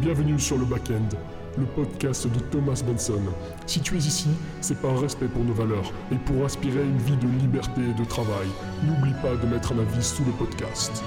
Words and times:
Bienvenue 0.00 0.38
sur 0.38 0.56
le 0.56 0.64
Backend, 0.64 1.10
le 1.58 1.66
podcast 1.66 2.26
de 2.26 2.38
Thomas 2.50 2.82
Benson. 2.86 3.20
Si 3.66 3.82
tu 3.82 3.96
es 3.96 3.98
ici, 3.98 4.28
c'est 4.62 4.80
par 4.80 4.98
respect 4.98 5.26
pour 5.26 5.44
nos 5.44 5.52
valeurs 5.52 5.92
et 6.10 6.14
pour 6.14 6.42
aspirer 6.42 6.80
à 6.80 6.84
une 6.84 6.96
vie 6.96 7.18
de 7.18 7.28
liberté 7.38 7.82
et 7.82 7.92
de 7.92 8.04
travail. 8.06 8.48
N'oublie 8.82 9.12
pas 9.20 9.36
de 9.36 9.46
mettre 9.46 9.74
un 9.74 9.80
avis 9.80 10.02
sous 10.02 10.24
le 10.24 10.32
podcast. 10.32 11.04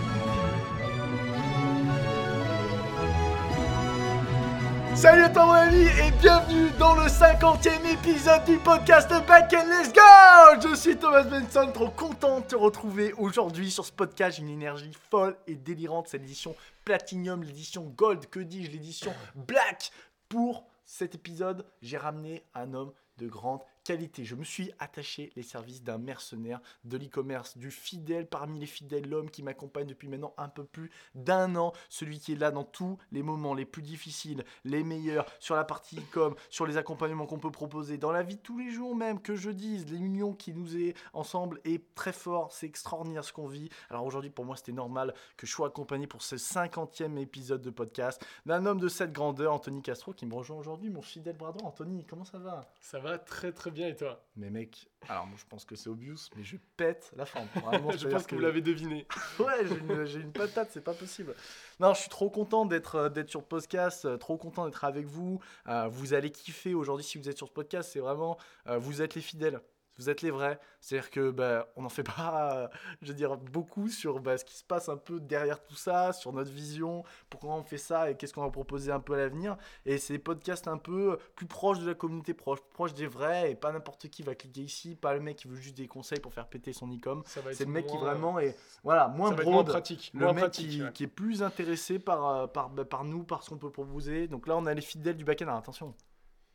Salut 5.04 5.24
à 5.24 5.30
toi 5.30 5.46
mon 5.48 5.52
ami 5.52 5.82
et 5.82 6.12
bienvenue 6.22 6.70
dans 6.80 6.96
le 6.96 7.10
50e 7.10 7.86
épisode 7.92 8.46
du 8.46 8.58
podcast 8.58 9.10
Backend 9.28 9.68
Let's 9.68 9.92
Go 9.92 10.62
Je 10.62 10.76
suis 10.76 10.96
Thomas 10.96 11.24
Benson, 11.24 11.74
trop 11.74 11.90
content 11.90 12.40
de 12.40 12.46
te 12.46 12.56
retrouver 12.56 13.12
aujourd'hui 13.18 13.70
sur 13.70 13.84
ce 13.84 13.92
podcast. 13.92 14.38
Une 14.38 14.48
énergie 14.48 14.94
folle 15.12 15.36
et 15.46 15.56
délirante. 15.56 16.08
C'est 16.08 16.20
l'édition 16.20 16.56
Platinum, 16.86 17.44
l'édition 17.44 17.84
Gold, 17.84 18.28
que 18.28 18.40
dis-je, 18.40 18.72
l'édition 18.72 19.14
Black. 19.36 19.92
Pour 20.30 20.64
cet 20.86 21.16
épisode, 21.16 21.66
j'ai 21.82 21.98
ramené 21.98 22.46
un 22.56 22.74
homme 22.74 22.94
de 23.18 23.28
grande 23.28 23.60
qualité. 23.84 24.24
Je 24.26 24.36
me 24.36 24.44
suis 24.44 24.72
attaché 24.80 25.32
les 25.36 25.44
services 25.44 25.84
d'un 25.84 25.98
mercenaire 25.98 26.62
de 26.84 26.98
l'e-commerce, 26.98 27.58
du 27.58 27.72
fidèle 27.72 28.28
parmi 28.28 28.60
les 28.60 28.66
fidèles, 28.66 29.10
l'homme 29.10 29.30
qui 29.30 29.44
m'accompagne 29.44 29.88
depuis 29.88 30.08
maintenant 30.08 30.34
un 30.38 30.50
peu 30.50 30.64
plus 30.64 30.90
d'un 31.16 31.56
an, 31.56 31.74
celui 31.90 32.20
qui 32.20 32.34
est 32.34 32.38
là 32.38 32.52
dans 32.52 32.64
tous 32.64 32.98
les 33.12 33.24
moments 33.24 33.54
les 33.54 33.66
plus 33.66 33.82
difficiles, 33.82 34.44
les 34.64 34.84
meilleurs, 34.84 35.26
sur 35.40 35.56
la 35.56 35.64
partie 35.64 35.98
e-com, 35.98 36.36
sur 36.50 36.66
les 36.66 36.78
accompagnements 36.78 37.26
qu'on 37.26 37.40
peut 37.40 37.52
proposer, 37.52 37.98
dans 37.98 38.12
la 38.12 38.24
vie 38.24 38.38
tous 38.38 38.58
les 38.58 38.72
jours 38.72 38.96
même, 38.96 39.22
que 39.22 39.36
je 39.36 39.50
dise, 39.50 39.86
l'union 39.90 40.34
qui 40.34 40.54
nous 40.54 40.78
est 40.78 40.96
ensemble 41.14 41.60
est 41.66 41.94
très 41.96 42.14
fort, 42.14 42.52
c'est 42.52 42.68
extraordinaire 42.68 43.24
ce 43.24 43.34
qu'on 43.34 43.48
vit. 43.48 43.70
Alors 43.90 44.06
aujourd'hui, 44.06 44.30
pour 44.30 44.46
moi, 44.46 44.56
c'était 44.56 44.72
normal 44.72 45.14
que 45.38 45.46
je 45.46 45.52
sois 45.52 45.68
accompagné 45.68 46.08
pour 46.08 46.22
ce 46.22 46.36
50e 46.36 47.18
épisode 47.18 47.62
de 47.62 47.70
podcast 47.70 48.26
d'un 48.46 48.66
homme 48.66 48.80
de 48.80 48.88
cette 48.88 49.12
grandeur, 49.12 49.54
Anthony 49.54 49.82
Castro, 49.82 50.14
qui 50.14 50.26
me 50.26 50.34
rejoint 50.34 50.58
aujourd'hui, 50.58 50.90
mon 50.90 51.02
fidèle 51.02 51.36
bras 51.36 51.52
droit. 51.52 51.68
Anthony, 51.68 52.06
comment 52.06 52.26
ça 52.26 52.38
va? 52.38 52.62
Ça 52.80 53.00
va 53.00 53.18
très 53.18 53.52
très 53.52 53.72
bien 53.74 53.88
et 53.88 53.96
toi 53.96 54.24
Mais 54.36 54.50
mec, 54.50 54.88
alors 55.10 55.26
moi 55.26 55.38
je 55.38 55.46
pense 55.46 55.66
que 55.66 55.76
c'est 55.76 55.90
obvious, 55.90 56.30
mais 56.36 56.44
je 56.44 56.58
pète 56.78 57.12
la 57.16 57.26
forme. 57.26 57.48
Vraiment, 57.56 57.92
je 57.98 58.08
pense 58.08 58.26
que, 58.26 58.36
vous 58.36 58.42
l'avez 58.42 58.62
deviné. 58.62 59.08
ouais, 59.40 59.68
j'ai 59.68 60.16
une, 60.16 60.22
une, 60.26 60.32
patate, 60.32 60.70
c'est 60.72 60.84
pas 60.84 60.94
possible. 60.94 61.36
Non, 61.80 61.94
je 61.94 62.02
suis 62.02 62.10
trop 62.10 62.30
content 62.30 62.66
d'être 62.66 62.96
euh, 62.96 63.10
d'être 63.10 63.30
sur 63.30 63.42
le 63.42 63.46
podcast, 63.46 64.06
euh, 64.06 64.18
trop 64.18 64.38
content 64.38 64.66
d'être 64.66 64.84
avec 64.84 65.06
vous. 65.06 65.40
Euh, 65.68 65.88
vous 65.88 66.14
allez 66.14 66.32
kiffer 66.32 66.74
aujourd'hui 66.74 67.06
si 67.06 67.18
vous 67.18 67.28
êtes 67.28 67.38
sur 67.38 67.48
ce 67.48 67.54
podcast, 67.54 67.90
c'est 67.92 68.00
vraiment, 68.00 68.38
vous 68.66 69.02
êtes 69.02 69.16
les 69.16 69.22
fidèles 69.22 69.60
vous 69.98 70.10
êtes 70.10 70.22
les 70.22 70.32
vrais. 70.32 70.60
C'est-à-dire 70.82 71.12
que 71.12 71.32
bah, 71.32 71.68
on 71.76 71.84
n'en 71.84 71.90
fait 71.90 72.04
pas, 72.04 72.70
je 73.02 73.08
veux 73.08 73.14
dire, 73.14 73.38
beaucoup 73.38 73.90
sur 73.90 74.20
bah, 74.20 74.38
ce 74.38 74.46
qui 74.46 74.56
se 74.56 74.64
passe 74.64 74.90
un 74.90 74.98
peu 74.98 75.20
derrière 75.20 75.64
tout 75.64 75.76
ça, 75.76 76.14
sur 76.14 76.34
notre 76.34 76.52
vision, 76.52 77.04
pourquoi 77.30 77.54
on 77.54 77.64
fait 77.64 77.78
ça 77.78 78.10
et 78.10 78.18
qu'est-ce 78.18 78.34
qu'on 78.34 78.42
va 78.42 78.50
proposer 78.50 78.92
un 78.92 79.00
peu 79.00 79.14
à 79.14 79.18
l'avenir. 79.18 79.58
Et 79.86 79.98
c'est 79.98 80.14
des 80.14 80.20
podcasts 80.20 80.68
un 80.68 80.78
peu 80.78 81.18
plus 81.36 81.46
proches 81.46 81.80
de 81.80 81.88
la 81.88 81.94
communauté, 81.94 82.34
proche, 82.34 82.60
proche 82.74 82.94
des 82.94 83.08
vrais, 83.08 83.52
et 83.52 83.56
pas 83.56 83.72
n'importe 83.72 84.10
qui 84.10 84.24
va 84.24 84.36
cliquer 84.36 84.62
ici, 84.62 84.96
pas 84.96 85.14
le 85.14 85.20
mec 85.20 85.38
qui 85.38 85.48
veut 85.48 85.56
juste 85.56 85.78
des 85.78 85.88
conseils 85.88 86.20
pour 86.20 86.34
faire 86.34 86.48
péter 86.48 86.74
son 86.74 86.88
e-com. 86.88 87.24
C'est 87.26 87.66
le 87.66 87.72
mec 87.72 87.88
qui 87.88 87.98
vraiment 87.98 88.40
est 88.40 88.58
voilà, 88.84 89.08
moins 89.08 89.32
broad, 89.32 89.68
pratique, 89.68 90.12
le 90.14 90.34
mec 90.34 90.52
qui, 90.52 90.84
qui, 90.94 91.04
est 91.04 91.08
plus 91.08 91.44
intéressé 91.44 92.00
par, 92.00 92.28
euh, 92.28 92.48
par, 92.48 92.70
bah, 92.70 92.86
par 92.86 93.04
nous, 93.04 93.24
par 93.24 93.44
ce 93.44 93.50
qu'on 93.50 93.58
peut 93.58 93.72
proposer. 93.72 94.28
Donc 94.28 94.48
là, 94.48 94.58
on 94.58 94.66
a 94.66 94.74
les 94.74 94.82
fidèles 94.82 95.18
du 95.18 95.24
back-end. 95.24 95.56
attention, 95.56 95.94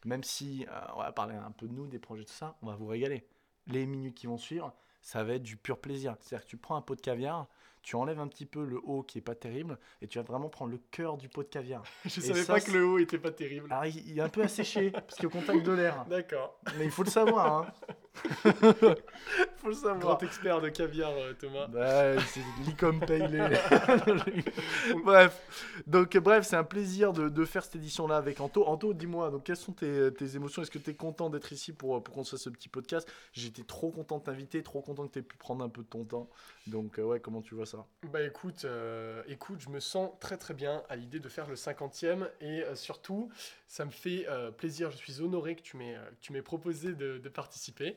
même 0.04 0.22
si 0.22 0.66
euh, 0.68 0.80
on 0.94 0.98
va 0.98 1.12
parler 1.12 1.34
un 1.34 1.50
peu 1.50 1.66
de 1.66 1.72
nous, 1.72 1.86
des 1.86 1.98
projets, 1.98 2.24
tout 2.24 2.32
ça, 2.32 2.56
on 2.62 2.66
va 2.66 2.76
vous 2.76 2.86
régaler. 2.86 3.26
Les 3.66 3.86
minutes 3.86 4.14
qui 4.14 4.26
vont 4.26 4.38
suivre, 4.38 4.74
ça 5.02 5.24
va 5.24 5.34
être 5.34 5.42
du 5.42 5.56
pur 5.56 5.78
plaisir. 5.78 6.16
C'est-à-dire 6.20 6.44
que 6.44 6.50
tu 6.50 6.56
prends 6.56 6.76
un 6.76 6.82
pot 6.82 6.94
de 6.94 7.00
caviar, 7.00 7.48
tu 7.82 7.96
enlèves 7.96 8.20
un 8.20 8.28
petit 8.28 8.46
peu 8.46 8.64
le 8.64 8.78
haut 8.82 9.02
qui 9.02 9.18
est 9.18 9.22
pas 9.22 9.34
terrible 9.34 9.78
et 10.02 10.08
tu 10.08 10.18
vas 10.18 10.24
vraiment 10.24 10.48
prendre 10.48 10.70
le 10.70 10.80
cœur 10.90 11.16
du 11.16 11.28
pot 11.28 11.42
de 11.42 11.48
caviar. 11.48 11.82
Je 12.04 12.20
savais 12.20 12.44
pas 12.44 12.60
que 12.60 12.70
le 12.70 12.84
haut 12.84 12.98
était 12.98 13.18
pas 13.18 13.30
terrible. 13.30 13.72
Alors, 13.72 13.86
il, 13.86 14.18
est 14.18 14.20
un 14.20 14.28
peu 14.28 14.42
asséché 14.42 14.90
parce 14.90 15.14
qu'il 15.14 15.24
est 15.24 15.26
au 15.26 15.30
contact 15.30 15.62
de 15.62 15.72
l'air. 15.72 16.04
D'accord. 16.10 16.60
Mais 16.76 16.84
il 16.84 16.90
faut 16.90 17.02
le 17.02 17.10
savoir. 17.10 17.62
Hein. 17.62 17.72
faut 19.56 19.68
le 19.68 19.74
savoir. 19.74 19.98
Grand 19.98 20.22
expert 20.22 20.60
de 20.60 20.68
caviar, 20.68 21.12
euh, 21.12 21.32
Thomas. 21.34 21.66
Bah, 21.66 22.18
c'est 22.20 22.40
l'icom 22.64 22.98
bref, 25.04 25.82
donc 25.86 26.16
bref, 26.16 26.46
c'est 26.46 26.56
un 26.56 26.64
plaisir 26.64 27.12
de, 27.12 27.28
de 27.28 27.44
faire 27.44 27.64
cette 27.64 27.76
édition-là 27.76 28.16
avec 28.16 28.40
Anto. 28.40 28.66
Anto, 28.66 28.94
dis-moi, 28.94 29.30
donc 29.30 29.44
quelles 29.44 29.56
sont 29.56 29.72
tes, 29.72 30.12
tes 30.12 30.36
émotions? 30.36 30.62
Est-ce 30.62 30.70
que 30.70 30.78
tu 30.78 30.90
es 30.90 30.94
content 30.94 31.30
d'être 31.30 31.52
ici 31.52 31.72
pour, 31.72 32.02
pour 32.02 32.14
qu'on 32.14 32.24
se 32.24 32.32
fasse 32.32 32.42
ce 32.42 32.50
petit 32.50 32.68
podcast? 32.68 33.10
J'étais 33.32 33.64
trop 33.64 33.90
content 33.90 34.18
de 34.18 34.24
t'inviter, 34.24 34.62
trop 34.62 34.80
content 34.80 35.06
que 35.06 35.12
tu 35.12 35.18
aies 35.18 35.22
pu 35.22 35.36
prendre 35.36 35.64
un 35.64 35.68
peu 35.68 35.82
de 35.82 35.88
ton 35.88 36.04
temps. 36.04 36.28
Donc 36.66 36.98
euh, 36.98 37.04
ouais, 37.04 37.20
comment 37.20 37.42
tu 37.42 37.54
vois 37.54 37.66
ça? 37.66 37.86
Bah 38.12 38.22
écoute, 38.22 38.64
euh, 38.64 39.22
écoute, 39.26 39.60
je 39.60 39.68
me 39.68 39.80
sens 39.80 40.10
très 40.20 40.36
très 40.36 40.54
bien 40.54 40.82
à 40.88 40.96
l'idée 40.96 41.20
de 41.20 41.28
faire 41.28 41.48
le 41.48 41.54
50e 41.54 42.28
et 42.40 42.64
surtout, 42.74 43.30
ça 43.66 43.84
me 43.84 43.90
fait 43.90 44.26
plaisir. 44.56 44.90
Je 44.90 44.96
suis 44.96 45.20
honoré 45.20 45.56
que 45.56 45.62
tu 45.62 45.76
m'aies 45.76 46.42
proposé 46.42 46.92
de, 46.92 47.18
de 47.18 47.28
participer. 47.28 47.96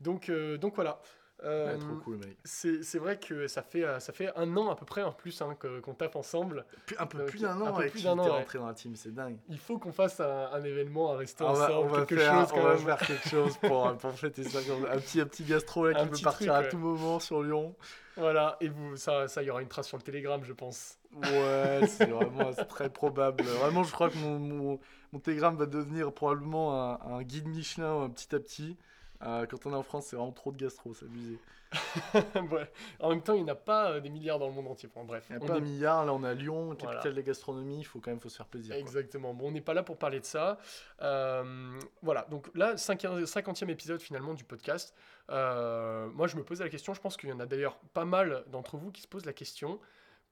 Donc, 0.00 0.28
euh, 0.28 0.56
donc 0.56 0.74
voilà. 0.74 1.00
Euh, 1.42 1.78
cool, 2.04 2.20
c'est 2.44 2.98
vrai 2.98 3.18
que 3.18 3.46
ça 3.46 3.62
fait, 3.62 3.82
euh, 3.82 3.98
ça 3.98 4.12
fait 4.12 4.30
un 4.36 4.56
an 4.58 4.70
à 4.70 4.76
peu 4.76 4.84
près 4.84 5.02
en 5.02 5.12
plus 5.12 5.40
hein, 5.40 5.56
qu'on 5.82 5.94
tape 5.94 6.16
ensemble. 6.16 6.66
un 6.98 7.06
peu 7.06 7.24
plus 7.24 7.40
d'un 7.40 7.58
an, 7.62 7.72
peu 7.72 7.88
plus 7.88 8.04
d'un 8.04 8.18
an. 8.18 8.24
rentré 8.24 8.58
dans 8.58 8.66
la 8.66 8.74
team, 8.74 8.94
c'est 8.94 9.14
dingue. 9.14 9.38
Il 9.48 9.58
faut 9.58 9.78
qu'on 9.78 9.92
fasse 9.92 10.20
un, 10.20 10.62
événement, 10.62 11.14
un 11.14 11.16
resto 11.16 11.44
on 11.44 11.50
ensemble, 11.50 11.72
on 11.72 11.86
va 11.86 12.06
faire, 12.06 12.48
chose. 12.48 12.58
On 12.58 12.62
va 12.62 12.76
faire 12.76 13.06
quelque 13.06 13.28
chose 13.28 13.56
pour, 13.62 13.96
pour 13.96 14.12
fêter 14.12 14.44
ça. 14.44 14.58
Un 14.90 14.98
petit, 14.98 15.20
un 15.20 15.26
petit 15.26 15.44
gastro 15.44 15.88
là, 15.88 16.04
qui 16.04 16.10
peut 16.10 16.18
partir 16.22 16.54
à 16.54 16.64
tout 16.64 16.78
moment 16.78 17.20
sur 17.20 17.42
Lyon. 17.42 17.74
Voilà, 18.16 18.58
et 18.60 18.68
vous, 18.68 18.96
ça, 18.96 19.28
ça, 19.28 19.42
il 19.42 19.46
y 19.46 19.50
aura 19.50 19.62
une 19.62 19.68
trace 19.68 19.88
sur 19.88 19.96
le 19.96 20.02
Telegram, 20.02 20.42
je 20.44 20.52
pense. 20.52 20.98
Ouais, 21.14 21.80
c'est 21.88 22.10
vraiment 22.10 22.52
très 22.68 22.90
probable. 22.90 23.44
Vraiment, 23.44 23.82
je 23.82 23.92
crois 23.92 24.10
que 24.10 24.18
mon, 24.18 24.38
mon, 24.38 24.80
mon 25.12 25.18
Telegram 25.20 25.56
va 25.56 25.64
devenir 25.64 26.12
probablement 26.12 26.92
un, 26.92 27.14
un 27.14 27.22
guide 27.22 27.48
Michelin 27.48 28.10
petit 28.10 28.34
à 28.34 28.40
petit. 28.40 28.76
Euh, 29.22 29.46
quand 29.46 29.66
on 29.66 29.72
est 29.72 29.76
en 29.76 29.82
France, 29.82 30.06
c'est 30.06 30.16
vraiment 30.16 30.32
trop 30.32 30.50
de 30.50 30.56
gastro, 30.56 30.94
c'est 30.94 31.04
abusé. 31.04 31.38
ouais. 32.50 32.70
En 32.98 33.10
même 33.10 33.22
temps, 33.22 33.34
il 33.34 33.44
n'y 33.44 33.50
en 33.50 33.52
a 33.52 33.56
pas 33.56 33.90
euh, 33.90 34.00
des 34.00 34.08
milliards 34.08 34.38
dans 34.38 34.48
le 34.48 34.54
monde 34.54 34.68
entier. 34.68 34.88
bref. 35.04 35.26
Il 35.30 35.36
n'y 35.36 35.44
a 35.44 35.46
pas 35.46 35.54
un 35.54 35.60
milliard, 35.60 36.04
là 36.06 36.12
on 36.12 36.24
est 36.24 36.28
à 36.28 36.34
Lyon, 36.34 36.74
capitale 36.74 37.12
de 37.12 37.16
la 37.16 37.22
gastronomie, 37.22 37.80
il 37.80 37.84
faut 37.84 38.00
quand 38.00 38.10
même 38.10 38.20
faut 38.20 38.28
se 38.28 38.36
faire 38.36 38.46
plaisir. 38.46 38.74
Exactement. 38.74 39.34
Bon, 39.34 39.48
on 39.48 39.50
n'est 39.52 39.60
pas 39.60 39.74
là 39.74 39.82
pour 39.82 39.98
parler 39.98 40.20
de 40.20 40.24
ça. 40.24 40.58
Euh, 41.02 41.78
voilà, 42.02 42.26
donc 42.30 42.50
là, 42.54 42.74
50e 42.74 43.68
épisode 43.68 44.00
finalement 44.00 44.34
du 44.34 44.44
podcast. 44.44 44.94
moi, 45.28 46.26
je 46.26 46.36
me 46.36 46.42
posais 46.42 46.64
la 46.64 46.70
question, 46.70 46.94
je 46.94 47.00
pense 47.00 47.16
qu'il 47.16 47.28
y 47.28 47.32
en 47.32 47.40
a 47.40 47.46
d'ailleurs 47.46 47.78
pas 47.92 48.04
mal 48.04 48.44
d'entre 48.48 48.76
vous 48.76 48.90
qui 48.90 49.02
se 49.02 49.08
posent 49.08 49.26
la 49.26 49.32
question 49.34 49.78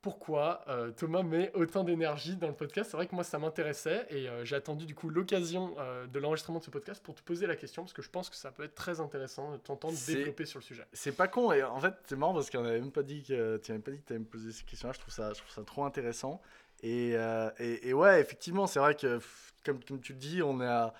pourquoi 0.01 0.65
euh, 0.69 0.91
Thomas 0.93 1.23
met 1.23 1.51
autant 1.55 1.83
d'énergie 1.83 2.37
dans 2.37 2.47
le 2.49 2.55
podcast. 2.55 2.91
C'est 2.91 2.97
vrai 2.97 3.07
que 3.07 3.15
moi, 3.15 3.25
ça 3.25 3.39
m'intéressait 3.39 4.07
et 4.11 4.29
euh, 4.29 4.45
j'ai 4.45 4.57
attendu 4.57 4.87
du 4.87 4.95
coup 4.95 5.11
l'occasion 5.11 5.75
euh, 5.79 6.07
de 6.07 6.19
l'enregistrement 6.19 6.61
de 6.61 6.65
ce 6.65 6.71
podcast 6.71 7.03
pour 7.03 7.15
te 7.15 7.23
poser 7.23 7.47
la 7.47 7.57
question 7.57 7.83
parce 7.83 7.93
que 7.93 8.03
je 8.03 8.11
pense 8.11 8.31
que 8.31 8.37
ça 8.37 8.53
peut 8.53 8.63
être 8.63 8.75
très 8.75 9.01
intéressant 9.01 9.53
de 9.53 9.57
t'entendre 9.57 9.97
développer 10.07 10.47
sur 10.47 10.61
le 10.61 10.65
sujet. 10.65 10.87
C'est 10.93 11.17
pas 11.17 11.27
con 11.27 11.53
et 11.53 11.63
en 11.63 11.81
fait, 11.81 11.95
c'est 12.07 12.17
marrant 12.17 12.35
parce 12.35 12.51
qu'on 12.51 12.63
n'avait 12.63 12.81
même 12.81 12.93
pas 12.93 13.03
dit 13.03 13.23
que 13.23 13.57
tu 13.59 13.73
n'avais 13.73 13.83
pas 13.83 13.91
dit 13.91 13.99
que 13.99 14.07
tu 14.07 14.13
allais 14.13 14.21
me 14.21 14.27
poser 14.27 14.53
ces 14.53 14.65
questions-là. 14.65 14.95
Je 14.95 15.01
trouve 15.01 15.15
ça, 15.15 15.33
je 15.33 15.41
trouve 15.41 15.53
ça 15.53 15.63
trop 15.65 15.85
intéressant. 15.85 16.41
Et, 16.83 17.15
et, 17.59 17.89
et 17.89 17.93
ouais, 17.93 18.21
effectivement, 18.21 18.69
c'est 18.69 18.79
vrai 18.79 18.95
que 18.95 19.19
comme, 19.65 19.83
comme 19.83 20.01
tu 20.01 20.13
le 20.13 20.19
dis, 20.19 20.43
on 20.43 20.61
à 20.61 20.95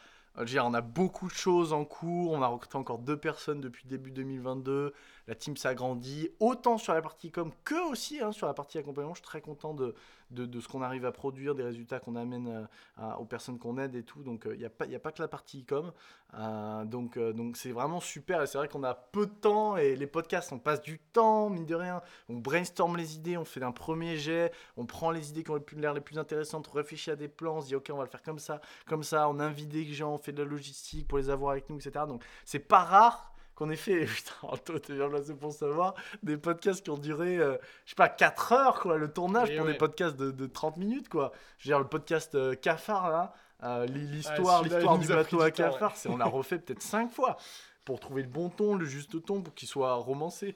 on 0.61 0.75
a 0.75 0.81
beaucoup 0.81 1.29
de 1.29 1.35
choses 1.35 1.73
en 1.73 1.85
cours. 1.85 2.33
On 2.33 2.43
a 2.43 2.47
recruté 2.47 2.77
encore 2.77 2.99
deux 2.99 3.17
personnes 3.17 3.61
depuis 3.61 3.87
début 3.87 4.11
2022. 4.11 4.93
La 5.29 5.35
team 5.35 5.59
s'agrandit, 5.59 6.31
autant 6.41 6.79
sur 6.79 6.95
la 6.95 7.03
partie 7.03 7.31
com 7.31 7.53
que 7.63 7.91
aussi 7.91 8.19
hein, 8.21 8.33
sur 8.33 8.47
la 8.47 8.55
partie 8.55 8.79
accompagnement. 8.79 9.13
Je 9.13 9.19
suis 9.19 9.27
très 9.27 9.43
content 9.43 9.75
de, 9.75 9.95
de, 10.31 10.59
ce 10.59 10.69
qu'on 10.69 10.81
arrive 10.81 11.05
à 11.05 11.13
produire, 11.13 11.55
des 11.55 11.63
résultats 11.63 12.01
qu'on 12.01 12.17
amène 12.17 12.67
euh, 12.99 13.15
aux 13.19 13.27
personnes 13.27 13.59
qu'on 13.59 13.77
aide 13.77 13.95
et 13.95 14.03
tout. 14.03 14.23
Donc 14.23 14.45
il 14.47 14.53
euh, 14.53 14.57
n'y 14.57 14.65
a, 14.65 14.71
pas, 14.71 14.87
a 14.87 14.99
pas 14.99 15.13
que 15.13 15.21
la 15.21 15.29
partie 15.29 15.67
com. 15.67 15.93
Euh, 16.33 16.85
donc 16.87 17.19
donc 17.19 17.59
c'est 17.59 17.73
vraiment 17.73 18.01
super. 18.01 18.49
C'est 18.49 18.57
vrai 18.57 18.69
qu'on 18.69 18.85
a 18.85 18.95
peu 18.95 19.27
de 19.27 19.33
temps 19.33 19.77
et 19.77 19.97
les 19.97 20.07
podcasts, 20.07 20.51
on 20.51 20.59
passe 20.59 20.81
du 20.81 20.99
temps, 20.99 21.51
mine 21.51 21.67
de 21.67 21.75
rien. 21.75 22.01
On 22.31 22.37
brainstorm 22.37 22.97
les 22.97 23.15
idées, 23.17 23.37
on 23.37 23.45
fait 23.45 23.63
un 23.63 23.73
premier 23.73 24.17
jet, 24.17 24.51
on 24.79 24.87
prend 24.87 25.11
les 25.11 25.29
idées 25.29 25.45
qui 25.45 25.51
ont 25.51 25.63
l'air 25.77 25.93
les 25.93 26.01
plus 26.01 26.19
intéressantes, 26.19 26.71
on 26.73 26.75
réfléchit 26.75 27.11
à 27.11 27.17
des 27.17 27.29
plans, 27.29 27.57
on 27.57 27.61
se 27.61 27.67
dit 27.67 27.75
ok, 27.75 27.91
on 27.93 27.99
va 27.99 28.05
le 28.05 28.11
faire 28.11 28.23
comme 28.23 28.39
ça, 28.39 28.63
comme 28.87 29.03
ça. 29.03 29.29
On 29.29 29.41
invite 29.41 29.69
des 29.69 29.85
gens, 29.93 30.15
on 30.15 30.19
fait 30.19 30.33
de 30.33 30.43
la 30.43 30.49
logistique 30.49 31.07
pour 31.07 31.19
les 31.19 31.29
avoir 31.29 31.53
avec 31.53 31.69
nous, 31.69 31.77
etc. 31.77 32.07
Donc 32.09 32.25
c'est 32.47 32.59
pas 32.61 32.83
rare 32.83 33.35
qu'on 33.59 33.71
ait 33.71 33.77
fait, 33.77 34.05
putain, 34.07 34.57
toi 34.65 34.81
t'es 34.81 34.95
bien 34.95 35.09
placé 35.09 35.35
pour 35.35 35.53
savoir, 35.53 35.95
des 36.23 36.37
podcasts 36.37 36.85
qui 36.85 36.91
ont 36.91 36.97
duré, 36.97 37.39
euh, 37.39 37.57
je 37.85 37.91
sais 37.91 37.97
pas, 37.97 38.09
4 38.09 38.53
heures, 38.53 38.81
quoi, 38.81 38.97
le 38.97 39.13
tournage 39.13 39.55
pour 39.57 39.67
des 39.67 39.75
podcasts 39.75 40.17
de, 40.17 40.31
de, 40.31 40.47
30 40.47 40.77
minutes, 40.77 41.09
quoi. 41.09 41.33
Je 41.59 41.65
veux 41.69 41.75
dire, 41.75 41.81
le 41.81 41.89
podcast 41.89 42.37
euh, 42.37 42.55
Cafard, 42.55 43.11
là, 43.11 43.33
euh, 43.65 43.87
l'histoire, 43.87 44.63
l'histoire 44.63 44.99
du 44.99 45.09
bateau 45.09 45.41
à 45.41 45.51
Cafard, 45.51 45.97
c'est 45.97 46.09
on 46.09 46.17
l'a 46.17 46.27
refait 46.27 46.61
peut-être 46.61 46.83
5 46.83 47.11
fois 47.11 47.37
pour 47.85 47.99
trouver 47.99 48.23
le 48.23 48.29
bon 48.29 48.49
ton, 48.49 48.77
le 48.77 48.85
juste 48.85 49.25
ton, 49.25 49.43
pour 49.43 49.55
qu'il 49.55 49.67
soit 49.67 49.95
romancé 49.95 50.55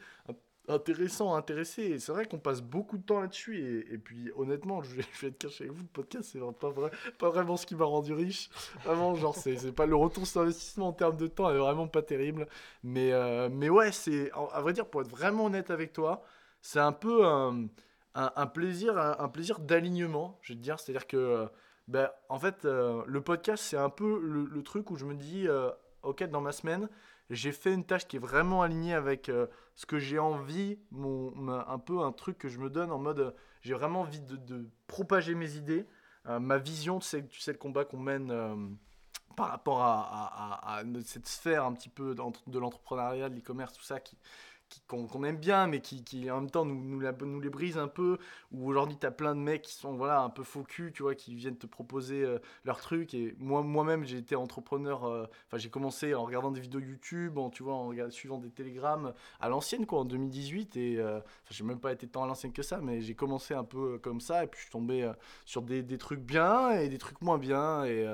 intéressant, 0.69 1.35
intéressé. 1.35 1.99
c'est 1.99 2.13
vrai 2.13 2.27
qu'on 2.27 2.39
passe 2.39 2.63
beaucoup 2.63 2.99
de 2.99 3.03
temps 3.03 3.21
là-dessus. 3.21 3.85
Et, 3.91 3.99
puis, 3.99 4.31
honnêtement, 4.37 4.83
je 4.83 4.95
vais, 4.95 5.05
je 5.15 5.21
vais 5.23 5.29
être 5.29 5.39
caché 5.39 5.65
avec 5.65 5.77
vous, 5.77 5.83
le 5.83 5.89
podcast, 5.89 6.31
c'est 6.33 6.41
pas, 6.59 6.71
vrai, 6.71 6.91
pas 7.19 7.31
vraiment 7.31 7.57
ce 7.57 7.67
qui 7.67 7.75
m'a 7.75 7.85
rendu 7.85 8.13
riche. 8.13 8.51
Vraiment, 8.85 9.15
genre, 9.15 9.35
c'est 9.35 9.73
pas 9.73 9.87
le 9.87 9.97
retour 9.97 10.27
sur 10.27 10.43
investissement 10.43 10.89
en 10.89 10.93
termes 10.93 11.17
de 11.17 11.27
temps 11.27 11.51
est 11.51 11.59
vraiment 11.59 11.89
pas 11.89 12.03
terrible. 12.03 12.47
Mais, 12.83 13.13
euh, 13.13 13.49
mais 13.51 13.69
ouais, 13.69 13.93
c'est, 13.93 14.31
à 14.53 14.61
vrai 14.61 14.73
dire, 14.73 14.87
pour 14.87 15.03
être 15.03 15.11
vraiment 15.11 15.47
honnête 15.47 15.71
avec 15.71 15.93
toi, 15.93 16.23
c'est 16.61 16.81
un 16.81 16.93
peu 16.93 17.27
un, 17.27 17.69
un, 18.15 18.47
plaisir, 18.47 18.99
un, 18.99 19.29
plaisir 19.29 19.59
d'alignement, 19.59 20.39
je 20.43 20.53
vais 20.53 20.59
te 20.59 20.63
dire. 20.63 20.79
C'est-à-dire 20.79 21.07
que. 21.07 21.49
ben, 21.89 22.11
en 22.29 22.39
fait, 22.39 22.65
euh, 22.65 23.03
le 23.07 23.21
podcast, 23.21 23.63
c'est 23.65 23.77
un 23.77 23.91
peu 23.91 24.21
le, 24.21 24.63
truc 24.63 24.91
où 24.91 24.97
je 24.97 25.05
me 25.05 25.15
dis, 25.15 25.49
euh, 25.49 25.71
ok, 26.03 26.25
dans 26.25 26.41
ma 26.41 26.53
semaine, 26.53 26.89
j'ai 27.33 27.53
fait 27.53 27.73
une 27.73 27.85
tâche 27.85 28.07
qui 28.07 28.17
est 28.17 28.21
vraiment 28.21 28.63
alignée 28.63 28.95
avec 28.95 29.29
euh, 29.29 29.47
ce 29.75 29.87
que 29.87 29.99
j'ai 29.99 30.19
envie, 30.19 30.79
un 30.93 31.79
peu 31.79 32.01
un 32.01 32.13
truc 32.13 32.39
que 32.39 32.49
je 32.49 32.59
me 32.59 32.69
donne 32.69 32.93
en 32.93 32.99
mode, 32.99 33.21
euh, 33.21 33.31
j'ai 33.63 33.75
vraiment 33.75 34.03
envie 34.03 34.21
de, 34.21 34.37
de 34.37 34.69
propager 34.87 35.35
mes 35.35 35.57
idées, 35.57 35.87
euh, 36.27 36.39
ma 36.39 36.59
vision, 36.59 36.99
tu 36.99 37.09
sais, 37.09 37.27
tu 37.27 37.41
sais 37.41 37.53
le 37.53 37.59
combat 37.59 37.85
qu'on 37.85 37.99
mène 37.99 38.79
par 39.35 39.49
rapport 39.49 39.81
à, 39.83 40.83
cette 41.05 41.27
sphère 41.27 41.65
un 41.65 41.73
petit 41.73 41.89
peu 41.89 42.15
de 42.15 42.59
l'entrepreneuriat, 42.59 43.31
de 43.31 43.35
l'e-commerce, 43.35 43.73
tout 43.73 43.83
ça, 43.83 43.99
qu'on 44.87 45.25
aime 45.25 45.39
bien, 45.39 45.67
mais 45.67 45.81
qui, 45.81 46.31
en 46.31 46.41
même 46.41 46.51
temps 46.51 46.65
nous, 46.65 47.01
les 47.01 47.51
brise 47.51 47.79
un 47.79 47.89
peu, 47.89 48.19
où 48.51 48.69
aujourd'hui 48.69 48.97
tu 48.99 49.07
as 49.07 49.11
plein 49.11 49.35
de 49.35 49.41
mecs 49.41 49.63
qui 49.63 49.75
sont 49.75 49.95
voilà, 49.97 50.23
un 50.23 50.31
peu 50.31 50.43
faux 50.43 50.63
cul, 50.63 50.93
tu 50.93 51.03
vois, 51.03 51.15
qui 51.15 51.35
viennent 51.35 51.57
te 51.57 51.67
proposer 51.67 52.23
euh, 52.23 52.39
leurs 52.65 52.81
trucs. 52.81 53.15
Et 53.15 53.35
moi, 53.39 53.63
moi-même, 53.63 54.05
j'ai 54.05 54.19
été 54.19 54.35
entrepreneur, 54.37 55.05
euh, 55.05 55.27
enfin, 55.47 55.59
j'ai 55.59 55.71
commencé 55.71 56.15
en 56.15 56.25
regardant 56.25 56.51
des 56.51 56.61
vidéos 56.61 56.81
YouTube, 56.81 57.39
en, 57.39 57.51
tu 57.51 57.63
vois, 57.63 57.75
en 57.75 57.93
suivant 58.11 58.39
des 58.39 58.51
télégrammes 58.51 59.13
à 59.41 59.49
l'ancienne, 59.49 59.87
quoi, 59.87 60.01
en 60.01 60.05
2018. 60.05 60.77
Et 60.77 60.97
euh, 60.99 61.21
j'ai 61.51 61.65
même 61.65 61.81
pas 61.81 61.93
été 61.93 62.07
tant 62.07 62.25
à 62.25 62.27
l'ancienne 62.27 62.53
que 62.53 62.63
ça, 62.63 62.81
mais 62.81 63.01
j'ai 63.01 63.15
commencé 63.15 63.55
un 63.55 63.65
peu 63.65 63.95
euh, 63.95 63.99
comme 63.99 64.21
ça, 64.21 64.45
et 64.45 64.47
puis 64.47 64.59
je 64.59 64.65
suis 64.65 64.73
tombé 64.73 65.03
euh, 65.03 65.13
sur 65.45 65.63
des, 65.63 65.83
des 65.83 65.99
trucs 65.99 66.21
bien 66.21 66.71
et 66.71 66.89
des 66.89 66.99
trucs 66.99 67.21
moins 67.21 67.39
bien. 67.39 67.85
Et, 67.85 68.07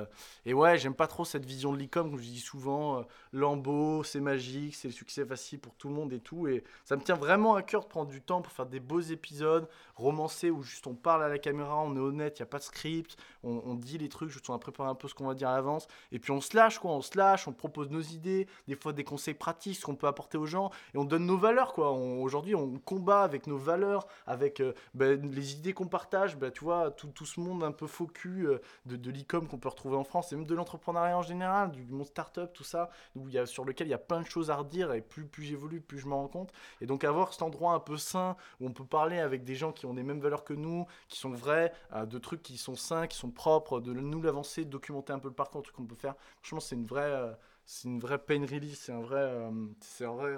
et 0.47 0.55
ouais, 0.55 0.79
j'aime 0.79 0.95
pas 0.95 1.07
trop 1.07 1.25
cette 1.25 1.45
vision 1.45 1.73
de 1.73 1.79
l'e-com, 1.79 2.11
comme 2.11 2.21
je 2.21 2.25
dis 2.25 2.41
souvent, 2.41 3.05
Lambeau, 3.33 4.03
c'est 4.03 4.21
magique, 4.21 4.75
c'est 4.75 4.89
le 4.89 4.95
succès 4.95 5.25
facile 5.25 5.61
pour 5.61 5.75
tout 5.75 5.89
le 5.89 5.95
monde 5.95 6.13
et 6.13 6.21
tout. 6.21 6.48
Et 6.49 6.65
ça 6.85 6.97
me 6.97 7.03
tient 7.03 7.17
vraiment 7.17 7.55
à 7.55 7.63
cœur 7.63 7.83
de 7.83 7.89
prendre 7.89 8.11
du 8.11 8.21
temps 8.21 8.43
pour 8.43 8.53
faire 8.53 8.67
des 8.67 8.81
beaux 8.81 9.01
épisodes, 9.01 9.69
romancés, 9.97 10.51
où 10.51 10.63
juste 10.63 10.87
on 10.87 10.95
parle 10.95 11.23
à 11.23 11.29
la 11.29 11.39
caméra, 11.39 11.79
on 11.79 11.95
est 11.97 12.01
honnête, 12.01 12.39
il 12.39 12.43
n'y 12.43 12.45
a 12.45 12.51
pas 12.51 12.59
de 12.59 12.63
script, 12.63 13.17
on, 13.43 13.75
dit 13.75 13.99
les 13.99 14.09
trucs, 14.09 14.31
juste 14.31 14.49
on 14.51 14.55
a 14.55 14.59
préparé 14.59 14.89
un 14.89 14.95
peu 14.95 15.09
ce 15.09 15.15
qu'on 15.15 15.27
va 15.27 15.35
dire 15.35 15.49
à 15.49 15.55
l'avance. 15.55 15.87
Et 16.13 16.19
puis 16.19 16.33
on 16.33 16.41
se 16.41 16.57
lâche, 16.57 16.79
quoi, 16.79 16.93
on 16.93 17.01
se 17.01 17.17
lâche, 17.17 17.49
on 17.49 17.53
propose 17.53 17.91
nos 17.91 18.01
idées, 18.01 18.47
des 18.67 18.75
fois 18.75 18.93
des 18.93 19.05
conseils 19.05 19.35
pratiques, 19.35 19.77
ce 19.77 19.87
qu'on 19.87 19.95
peut 19.95 20.07
apporter 20.07 20.39
aux 20.39 20.47
gens, 20.47 20.71
et 20.95 20.99
on 20.99 21.05
donne 21.05 21.27
nos 21.27 21.39
valeurs, 21.39 21.73
quoi. 21.73 21.93
Aujourd'hui, 21.93 22.55
on 22.55 22.79
combat 22.79 23.23
avec 23.23 23.47
nos 23.47 23.59
valeurs, 23.59 24.07
avec 24.27 24.61
euh, 24.61 24.73
ben, 24.95 25.21
les 25.31 25.53
idées 25.53 25.73
qu'on 25.73 25.87
partage, 25.87 26.37
ben, 26.37 26.51
tu 26.51 26.65
vois, 26.65 26.91
tout, 26.91 27.25
ce 27.25 27.41
monde 27.41 27.63
un 27.63 27.73
peu 27.73 27.87
faux 27.87 28.07
cul 28.07 28.47
euh, 28.47 28.59
de, 28.87 28.97
de 28.97 29.11
l'e-com 29.11 29.47
qu'on 29.47 29.59
peut 29.59 29.69
retrouver 29.69 29.97
en 29.97 30.05
France, 30.05 30.33
et 30.33 30.37
même 30.37 30.47
de 30.47 30.55
l'entrepreneuriat 30.55 31.19
en 31.19 31.23
général, 31.23 31.71
du 31.73 31.83
monde 31.85 32.07
startup, 32.07 32.53
tout 32.53 32.65
ça, 32.65 32.91
où 33.15 33.29
y 33.29 33.39
a, 33.39 33.47
sur 33.47 33.65
lequel 33.65 33.87
il 33.87 33.91
y 33.91 33.95
a 33.95 33.99
plein 33.99 34.21
de 34.21 34.27
choses 34.27 34.51
à 34.51 34.57
redire, 34.57 34.93
et 34.93 35.01
plus, 35.01 35.27
plus 35.27 35.45
j'évolue, 35.45 35.81
plus 35.81 35.99
je 35.99 36.07
me 36.07 36.15
rends 36.15 36.29
compte. 36.29 36.38
Et 36.81 36.87
donc 36.87 37.05
avoir 37.05 37.33
cet 37.33 37.43
endroit 37.43 37.75
un 37.75 37.81
peu 37.81 37.97
sain, 37.97 38.37
où 38.61 38.67
on 38.67 38.73
peut 38.73 38.85
parler 38.85 39.19
avec 39.19 39.45
des 39.45 39.55
gens 39.55 39.73
qui 39.73 39.87
ont 39.87 39.95
les 39.95 40.03
mêmes 40.03 40.21
valeurs 40.21 40.45
que 40.45 40.55
nous, 40.55 40.87
qui 41.09 41.19
sont 41.19 41.31
vrais, 41.31 41.73
euh, 41.95 42.07
de 42.07 42.19
trucs 42.19 42.43
qui 42.43 42.59
sont 42.59 42.77
sains, 42.77 43.07
qui 43.07 43.17
sont 43.17 43.31
propres, 43.31 43.81
de 43.81 43.93
nous 43.93 44.23
l'avancer, 44.23 44.65
de 44.65 44.71
documenter 44.71 45.13
un 45.13 45.19
peu 45.19 45.29
le 45.29 45.35
parcours, 45.35 45.63
truc 45.63 45.77
qu'on 45.77 45.87
peut 45.87 45.95
faire. 45.95 46.15
Franchement, 46.43 46.61
c'est 46.61 46.77
une 46.77 46.87
vraie, 46.87 47.03
euh, 47.03 47.33
c'est 47.65 47.89
une 47.89 48.01
vraie 48.01 48.19
pain 48.19 48.41
release, 48.43 48.79
c'est 48.79 48.93
un 48.93 49.01
vrai, 49.01 49.21
euh, 49.21 49.51
c'est 49.81 50.05
un 50.05 50.15
vrai, 50.15 50.37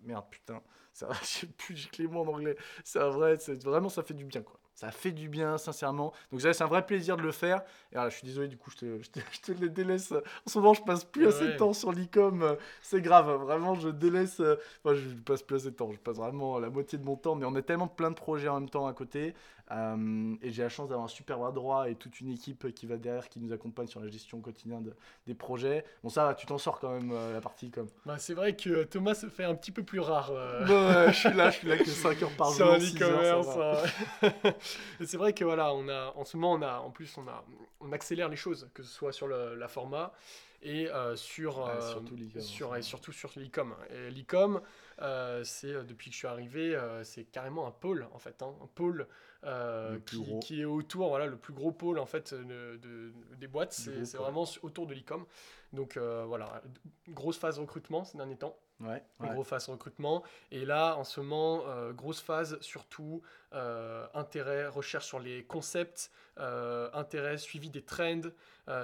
merde 0.00 0.26
putain, 0.30 0.62
ça, 0.92 1.08
je 1.22 1.46
plus, 1.46 1.88
les 1.98 2.06
mots 2.06 2.22
en 2.22 2.28
anglais. 2.28 2.56
C'est 2.84 3.00
vrai, 3.00 3.38
c'est 3.38 3.62
vraiment 3.64 3.88
ça 3.88 4.02
fait 4.02 4.14
du 4.14 4.24
bien 4.24 4.42
quoi. 4.42 4.58
Ça 4.78 4.92
fait 4.92 5.10
du 5.10 5.28
bien, 5.28 5.58
sincèrement. 5.58 6.12
Donc 6.30 6.40
c'est 6.40 6.62
un 6.62 6.66
vrai 6.68 6.86
plaisir 6.86 7.16
de 7.16 7.22
le 7.22 7.32
faire. 7.32 7.62
Et 7.90 7.94
voilà, 7.96 8.10
je 8.10 8.16
suis 8.18 8.26
désolé, 8.28 8.46
du 8.46 8.56
coup, 8.56 8.70
je 8.70 8.76
te, 8.76 9.02
je 9.02 9.10
te, 9.10 9.18
je 9.32 9.40
te 9.40 9.64
délaisse. 9.66 10.12
En 10.12 10.20
ce 10.48 10.56
moment, 10.60 10.72
je 10.72 10.82
passe 10.82 11.04
plus 11.04 11.26
assez 11.26 11.48
de 11.48 11.56
temps 11.56 11.72
sur 11.72 11.90
l'e-com. 11.90 12.44
euh, 12.44 12.54
C'est 12.80 13.00
grave, 13.00 13.28
vraiment, 13.42 13.74
je 13.74 13.88
délaisse. 13.88 14.38
euh, 14.38 14.54
Enfin, 14.84 14.94
je 14.94 15.08
passe 15.16 15.42
plus 15.42 15.56
assez 15.56 15.70
de 15.72 15.74
temps. 15.76 15.90
Je 15.90 15.98
passe 15.98 16.18
vraiment 16.18 16.60
la 16.60 16.70
moitié 16.70 16.96
de 16.96 17.04
mon 17.04 17.16
temps. 17.16 17.34
Mais 17.34 17.44
on 17.44 17.56
a 17.56 17.62
tellement 17.62 17.88
plein 17.88 18.10
de 18.10 18.14
projets 18.14 18.46
en 18.46 18.60
même 18.60 18.70
temps 18.70 18.86
à 18.86 18.92
côté. 18.92 19.34
Euh, 19.70 20.34
et 20.40 20.50
j'ai 20.50 20.62
la 20.62 20.70
chance 20.70 20.88
d'avoir 20.88 21.04
un 21.04 21.08
super 21.08 21.36
bras 21.38 21.52
droit 21.52 21.90
et 21.90 21.94
toute 21.94 22.20
une 22.20 22.30
équipe 22.30 22.72
qui 22.72 22.86
va 22.86 22.96
derrière, 22.96 23.28
qui 23.28 23.38
nous 23.38 23.52
accompagne 23.52 23.86
sur 23.86 24.00
la 24.00 24.08
gestion 24.08 24.40
quotidienne 24.40 24.82
de- 24.82 24.94
des 25.26 25.34
projets. 25.34 25.84
Bon, 26.02 26.08
ça, 26.08 26.34
tu 26.38 26.46
t'en 26.46 26.56
sors 26.56 26.78
quand 26.80 26.90
même, 26.90 27.10
euh, 27.12 27.34
la 27.34 27.40
partie 27.42 27.70
com. 27.70 27.86
Bah, 28.06 28.16
c'est 28.18 28.32
vrai 28.32 28.56
que 28.56 28.84
Thomas 28.84 29.12
se 29.14 29.26
fait 29.28 29.44
un 29.44 29.54
petit 29.54 29.70
peu 29.72 29.82
plus 29.82 30.00
rare. 30.00 30.30
euh, 30.32 31.06
Ouais, 31.06 31.12
je 31.12 31.18
suis 31.18 31.32
là, 31.34 31.50
je 31.50 31.58
suis 31.58 31.68
là 31.68 31.76
que 31.76 31.84
5 31.90 32.22
heures 32.22 32.30
par 32.38 32.50
jour. 32.52 32.70
un 32.72 32.80
6 32.80 33.02
heures, 33.02 33.44
ça 33.44 33.82
e-commerce. 34.22 34.56
hein. 35.00 35.04
C'est 35.06 35.16
vrai 35.16 35.32
que 35.32 35.44
voilà, 35.44 35.72
on 35.74 35.88
a, 35.88 36.12
en 36.16 36.24
ce 36.24 36.36
moment, 36.36 36.52
on 36.54 36.62
a, 36.62 36.78
en 36.78 36.90
plus, 36.90 37.16
on 37.18 37.26
a, 37.28 37.44
on 37.80 37.92
accélère 37.92 38.28
les 38.28 38.36
choses, 38.36 38.68
que 38.74 38.82
ce 38.82 38.90
soit 38.90 39.12
sur 39.12 39.26
le, 39.28 39.54
la 39.54 39.68
format 39.68 40.12
et 40.60 40.88
euh, 40.90 41.14
sur, 41.14 41.58
Ouais, 41.58 41.70
euh, 41.70 41.90
surtout 41.92 42.16
l'e-com, 42.16 42.40
sur- 42.40 42.76
et 42.76 42.82
surtout 42.82 43.12
sur 43.12 43.30
l'e-com. 43.36 43.74
Et 43.90 44.10
l'e-com, 44.10 44.60
euh, 45.00 45.44
c'est 45.44 45.72
depuis 45.84 46.10
que 46.10 46.14
je 46.14 46.18
suis 46.18 46.26
arrivé, 46.26 46.76
c'est 47.04 47.24
carrément 47.24 47.66
un 47.66 47.70
pôle 47.70 48.08
en 48.12 48.18
fait, 48.18 48.42
hein, 48.42 48.54
un 48.62 48.66
pôle 48.66 49.06
qui, 50.04 50.16
qui 50.40 50.60
est 50.62 50.64
autour, 50.64 51.08
voilà, 51.10 51.26
le 51.26 51.36
plus 51.36 51.52
gros 51.54 51.70
pôle 51.70 51.98
en 52.00 52.06
fait 52.06 52.34
de, 52.34 52.76
de- 52.76 53.12
des 53.36 53.46
boîtes, 53.46 53.72
c'est 53.72 54.16
vraiment 54.16 54.44
autour 54.62 54.86
de 54.88 54.94
l'e-com. 54.94 55.24
Donc 55.72 55.96
voilà, 55.96 56.60
grosse 57.08 57.38
phase 57.38 57.58
recrutement 57.60 58.04
ces 58.04 58.16
derniers 58.18 58.36
temps. 58.36 58.56
Ouais, 58.80 59.02
gros 59.28 59.42
phase 59.44 59.68
recrutement. 59.68 60.22
Et 60.52 60.64
là, 60.64 60.96
en 60.96 61.04
ce 61.04 61.20
moment, 61.20 61.64
euh, 61.66 61.92
grosse 61.92 62.20
phase 62.20 62.58
surtout 62.60 63.22
euh, 63.52 64.06
intérêt, 64.14 64.68
recherche 64.68 65.06
sur 65.06 65.18
les 65.18 65.44
concepts, 65.44 66.10
euh, 66.38 66.88
intérêt, 66.92 67.38
suivi 67.38 67.70
des 67.70 67.82
trends, 67.82 68.20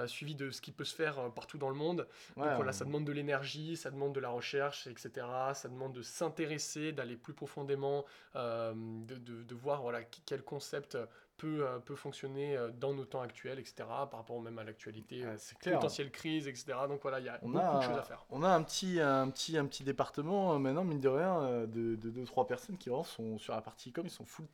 suivi 0.07 0.33
de 0.35 0.49
ce 0.51 0.61
qui 0.61 0.71
peut 0.71 0.83
se 0.83 0.95
faire 0.95 1.31
partout 1.33 1.57
dans 1.59 1.69
le 1.69 1.75
monde. 1.75 2.07
Ouais, 2.35 2.43
Donc 2.47 2.55
voilà, 2.55 2.73
ça 2.73 2.85
demande 2.85 3.05
de 3.05 3.11
l'énergie, 3.11 3.77
ça 3.77 3.91
demande 3.91 4.13
de 4.13 4.19
la 4.19 4.29
recherche, 4.29 4.87
etc. 4.87 5.53
Ça 5.53 5.69
demande 5.69 5.93
de 5.93 6.01
s'intéresser, 6.01 6.91
d'aller 6.91 7.15
plus 7.15 7.33
profondément, 7.33 8.03
de, 8.33 9.15
de- 9.15 9.43
de 9.43 9.55
voir 9.55 9.81
voilà, 9.83 10.03
quel 10.25 10.41
concept 10.43 10.97
peut, 11.37 11.65
euh, 11.67 11.79
peut 11.79 11.95
fonctionner 11.95 12.55
euh, 12.55 12.69
dans 12.71 12.93
nos 12.93 13.05
temps 13.05 13.21
actuels, 13.21 13.59
etc. 13.59 13.75
Par 13.79 14.11
rapport 14.11 14.41
même 14.41 14.57
à 14.59 14.63
l'actualité, 14.63 15.23
clair. 15.59 15.75
potentielle 15.75 16.11
crise, 16.11 16.47
etc. 16.47 16.73
Donc 16.87 17.01
voilà, 17.01 17.19
il 17.19 17.25
y 17.25 17.29
a 17.29 17.39
On 17.41 17.49
beaucoup 17.49 17.65
a, 17.65 17.79
de 17.79 17.83
choses 17.83 17.97
à 17.97 18.03
faire. 18.03 18.25
on 18.29 18.43
a 18.43 18.49
un 18.49 18.63
petit, 18.63 18.99
un 18.99 19.29
petit, 19.29 19.57
un 19.57 19.65
petit 19.65 19.83
département 19.83 20.57
maintenant, 20.59 20.83
mine 20.83 20.99
de 20.99 21.09
rien, 21.09 21.65
de 21.67 21.95
2-3 21.95 22.47
personnes 22.47 22.77
qui 22.77 22.89
vraiment 22.89 23.03
sont 23.03 23.37
sur 23.37 23.53
la 23.53 23.61
partie 23.61 23.91
com, 23.91 24.05
ils 24.05 24.09
sont 24.09 24.25
full 24.25 24.47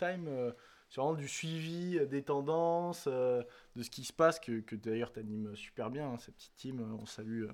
sur 0.92 1.04
vraiment 1.04 1.18
du 1.18 1.28
suivi 1.30 1.98
euh, 1.98 2.06
des 2.06 2.22
tendances, 2.22 3.06
euh, 3.08 3.42
de 3.78 3.82
ce 3.82 3.90
qui 3.90 4.04
se 4.04 4.12
passe, 4.12 4.42
que, 4.42 4.60
que 4.60 4.76
d'ailleurs 4.76 5.14
tu 5.14 5.20
animes 5.20 5.56
super 5.56 5.90
bien, 5.90 6.06
hein, 6.12 6.18
cette 6.20 6.36
petite 6.36 6.56
team. 6.58 6.80
euh, 6.82 6.98
On 7.02 7.06
salue, 7.06 7.46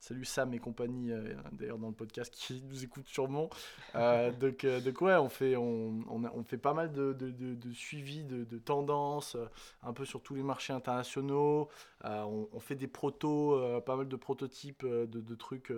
salue 0.00 0.22
Sam 0.24 0.54
et 0.54 0.58
compagnie, 0.58 1.10
d'ailleurs 1.52 1.76
dans 1.76 1.88
le 1.88 1.94
podcast, 1.94 2.32
qui 2.34 2.62
nous 2.66 2.82
écoute 2.84 3.06
sûrement. 3.06 3.50
Donc, 4.40 4.64
donc 4.66 5.00
ouais, 5.02 5.14
on 5.16 5.28
fait, 5.28 5.56
on, 5.56 6.00
on, 6.08 6.42
fait 6.44 6.56
pas 6.58 6.72
mal 6.72 6.90
de, 6.92 7.12
de, 7.12 7.30
de- 7.30 7.54
de 7.54 7.72
suivi 7.72 8.24
de, 8.24 8.44
de 8.44 8.58
tendances, 8.58 9.36
un 9.82 9.92
peu 9.92 10.04
sur 10.06 10.22
tous 10.22 10.34
les 10.34 10.42
marchés 10.42 10.72
internationaux. 10.72 11.68
On, 12.04 12.48
on 12.52 12.60
fait 12.60 12.76
des 12.76 12.86
protos, 12.88 13.80
pas 13.82 13.96
mal 13.96 14.08
de 14.08 14.16
prototypes 14.16 14.84
de, 14.86 15.34
trucs 15.34 15.72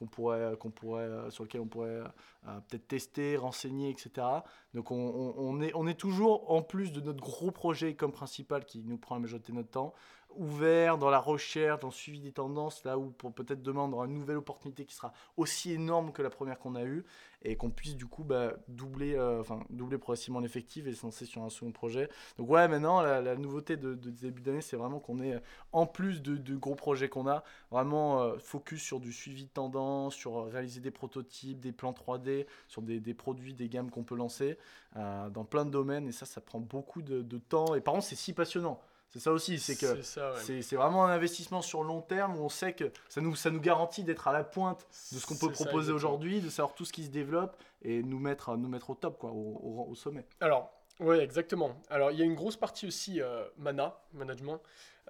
qu'on 0.00 0.06
pourrait, 0.06 0.56
qu'on 0.58 0.70
pourrait, 0.70 1.04
euh, 1.04 1.30
sur 1.30 1.44
lesquels 1.44 1.60
on 1.60 1.66
pourrait 1.68 2.00
euh, 2.48 2.60
peut-être 2.68 2.88
tester, 2.88 3.36
renseigner, 3.36 3.90
etc. 3.90 4.26
Donc 4.74 4.90
on, 4.90 4.96
on- 4.96 5.34
on 5.36 5.60
est, 5.60 5.72
on 5.74 5.86
est 5.86 5.94
toujours, 5.94 6.50
en 6.50 6.62
plus 6.62 6.90
de 6.90 7.00
notre 7.02 7.20
gros 7.20 7.50
projet 7.50 7.94
comme 7.94 8.10
principal 8.12 8.64
qui 8.64 8.82
nous 8.82 8.96
prend 8.98 9.14
la 9.16 9.20
majorité 9.20 9.52
de 9.52 9.58
notre 9.58 9.70
temps, 9.70 9.92
ouvert 10.36 10.98
dans 10.98 11.10
la 11.10 11.18
recherche, 11.18 11.80
dans 11.80 11.88
le 11.88 11.92
suivi 11.92 12.20
des 12.20 12.32
tendances, 12.32 12.84
là 12.84 12.98
où 12.98 13.10
pour 13.10 13.32
peut-être 13.32 13.62
demain 13.62 13.82
on 13.82 13.92
aura 13.92 14.06
une 14.06 14.14
nouvelle 14.14 14.36
opportunité 14.36 14.84
qui 14.84 14.94
sera 14.94 15.12
aussi 15.36 15.72
énorme 15.72 16.12
que 16.12 16.22
la 16.22 16.30
première 16.30 16.58
qu'on 16.58 16.74
a 16.74 16.84
eue 16.84 17.04
et 17.42 17.56
qu'on 17.56 17.70
puisse 17.70 17.96
du 17.96 18.06
coup 18.06 18.22
bah, 18.22 18.54
doubler, 18.68 19.14
euh, 19.14 19.40
enfin 19.40 19.60
doubler 19.70 19.98
progressivement 19.98 20.40
l'effectif 20.40 20.86
et 20.86 20.92
se 20.92 21.04
lancer 21.04 21.24
sur 21.24 21.42
un 21.42 21.48
second 21.48 21.72
projet. 21.72 22.08
Donc 22.38 22.50
ouais, 22.50 22.68
maintenant 22.68 23.00
la, 23.00 23.36
nouveauté 23.36 23.76
de, 23.76 23.94
début 23.94 24.42
d'année, 24.42 24.60
c'est 24.60 24.76
vraiment 24.76 25.00
qu'on 25.00 25.20
est 25.20 25.34
euh, 25.34 25.40
en 25.72 25.86
plus 25.86 26.22
de, 26.22 26.56
gros 26.56 26.74
projets 26.74 27.08
qu'on 27.08 27.26
a, 27.26 27.42
vraiment 27.70 28.22
euh, 28.22 28.38
focus 28.38 28.82
sur 28.82 29.00
du 29.00 29.12
suivi 29.12 29.44
de 29.44 29.50
tendance, 29.50 30.14
sur 30.14 30.46
réaliser 30.46 30.80
des 30.80 30.90
prototypes, 30.90 31.60
des 31.60 31.72
plans 31.72 31.92
3D, 31.92 32.46
sur 32.68 32.82
des, 32.82 33.14
produits, 33.14 33.54
des 33.54 33.68
gammes 33.68 33.90
qu'on 33.90 34.04
peut 34.04 34.16
lancer 34.16 34.58
dans 34.94 35.44
plein 35.44 35.64
de 35.64 35.70
domaines 35.70 36.08
et 36.08 36.12
ça, 36.12 36.26
ça 36.26 36.40
prend 36.40 36.58
beaucoup 36.58 37.00
de 37.02 37.38
temps 37.38 37.74
et 37.74 37.80
par 37.80 37.94
contre 37.94 38.06
c'est 38.06 38.16
si 38.16 38.32
passionnant. 38.32 38.80
C'est 39.12 39.18
ça 39.18 39.32
aussi, 39.32 39.58
c'est 39.58 39.74
que 39.76 39.86
ouais. 39.96 40.62
c'est 40.62 40.76
vraiment 40.76 41.04
un 41.04 41.10
investissement 41.10 41.62
sur 41.62 41.82
long 41.82 42.00
terme 42.00 42.36
où 42.38 42.44
on 42.44 42.48
sait 42.48 42.72
que 42.74 42.92
ça 43.08 43.20
nous, 43.20 43.34
ça 43.34 43.50
nous 43.50 43.60
garantit 43.60 44.04
d'être 44.04 44.28
à 44.28 44.32
la 44.32 44.44
pointe 44.44 44.86
de 45.12 45.18
ce 45.18 45.26
qu'on 45.26 45.36
peut 45.36 45.50
proposer 45.50 45.90
aujourd'hui, 45.92 46.40
de 46.40 46.48
savoir 46.48 46.74
tout 46.76 46.84
ce 46.84 46.92
qui 46.92 47.04
se 47.04 47.10
développe 47.10 47.56
et 47.82 48.04
nous 48.04 48.20
mettre, 48.20 48.56
nous 48.56 48.68
mettre 48.68 48.90
au 48.90 48.94
top, 48.94 49.18
quoi, 49.18 49.30
au, 49.30 49.34
au- 49.34 49.86
au 49.90 49.94
sommet. 49.96 50.24
Alors, 50.40 50.70
ouais, 51.00 51.18
exactement. 51.24 51.74
Alors, 51.88 52.12
il 52.12 52.18
y 52.20 52.22
a 52.22 52.24
une 52.24 52.36
grosse 52.36 52.56
partie 52.56 52.86
aussi 52.86 53.20
euh, 53.20 53.44
mana, 53.58 53.98
management, 54.12 54.60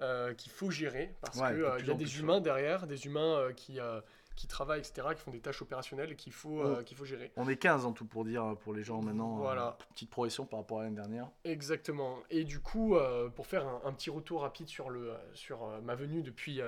euh, 0.01 0.33
qu'il 0.33 0.51
faut 0.51 0.71
gérer 0.71 1.13
parce 1.21 1.37
Ouais, 1.37 1.53
de 1.53 1.63
euh, 1.63 1.79
y 1.85 1.91
a 1.91 1.93
des 1.93 2.19
humains 2.19 2.41
derrière, 2.41 2.87
des 2.87 3.05
humains 3.05 3.35
euh, 3.37 3.53
qui, 3.53 3.79
euh, 3.79 4.01
qui 4.35 4.47
travaillent, 4.47 4.79
etc., 4.79 5.07
qui 5.15 5.21
font 5.21 5.31
des 5.31 5.39
tâches 5.39 5.61
opérationnelles 5.61 6.15
qu'il 6.15 6.33
faut, 6.33 6.61
euh, 6.61 6.83
qu'il 6.83 6.97
faut 6.97 7.05
gérer. 7.05 7.31
On 7.35 7.47
est 7.47 7.57
15 7.57 7.85
en 7.85 7.91
tout 7.91 8.05
pour 8.05 8.23
dire 8.25 8.55
pour 8.61 8.73
les 8.73 8.83
gens 8.83 9.01
maintenant. 9.01 9.35
Voilà. 9.37 9.77
euh, 9.79 9.83
petite 9.93 10.09
progression 10.09 10.45
par 10.45 10.59
rapport 10.61 10.79
à 10.79 10.83
l'année 10.83 10.95
dernière. 10.95 11.29
Exactement. 11.43 12.17
Et 12.29 12.43
du 12.43 12.59
coup, 12.59 12.95
euh, 12.95 13.29
pour 13.29 13.45
faire 13.47 13.67
un, 13.67 13.81
un 13.85 13.93
petit 13.93 14.09
retour 14.09 14.41
rapide 14.41 14.67
sur, 14.67 14.89
le, 14.89 15.13
sur 15.33 15.63
euh, 15.63 15.81
ma 15.81 15.95
venue 15.95 16.21
depuis, 16.23 16.61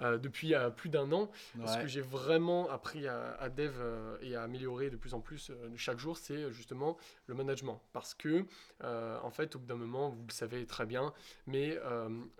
euh, 0.00 0.18
depuis 0.18 0.54
euh, 0.54 0.70
plus 0.70 0.88
d'un 0.88 1.10
an. 1.12 1.30
Ce 1.66 1.78
que 1.78 1.86
j'ai 1.86 2.00
vraiment 2.00 2.70
appris 2.70 3.06
à, 3.06 3.36
à 3.38 3.48
dev 3.48 3.74
euh, 3.78 4.16
et 4.22 4.34
à 4.36 4.42
améliorer 4.42 4.90
de 4.90 4.96
plus 4.96 5.14
en 5.14 5.20
plus 5.20 5.52
chaque 5.76 5.98
jour, 5.98 6.16
c'est 6.16 6.50
justement 6.52 6.96
le 7.26 7.34
management. 7.34 7.80
Parce 7.92 8.14
que, 8.14 8.44
en 8.82 9.30
fait, 9.30 9.56
au 9.56 9.58
bout 9.58 9.66
d'un 9.66 9.76
moment, 9.76 10.10
vous 10.10 10.24
le 10.26 10.32
savez 10.32 10.66
très 10.66 10.86
bien, 10.86 11.12
mais 11.46 11.78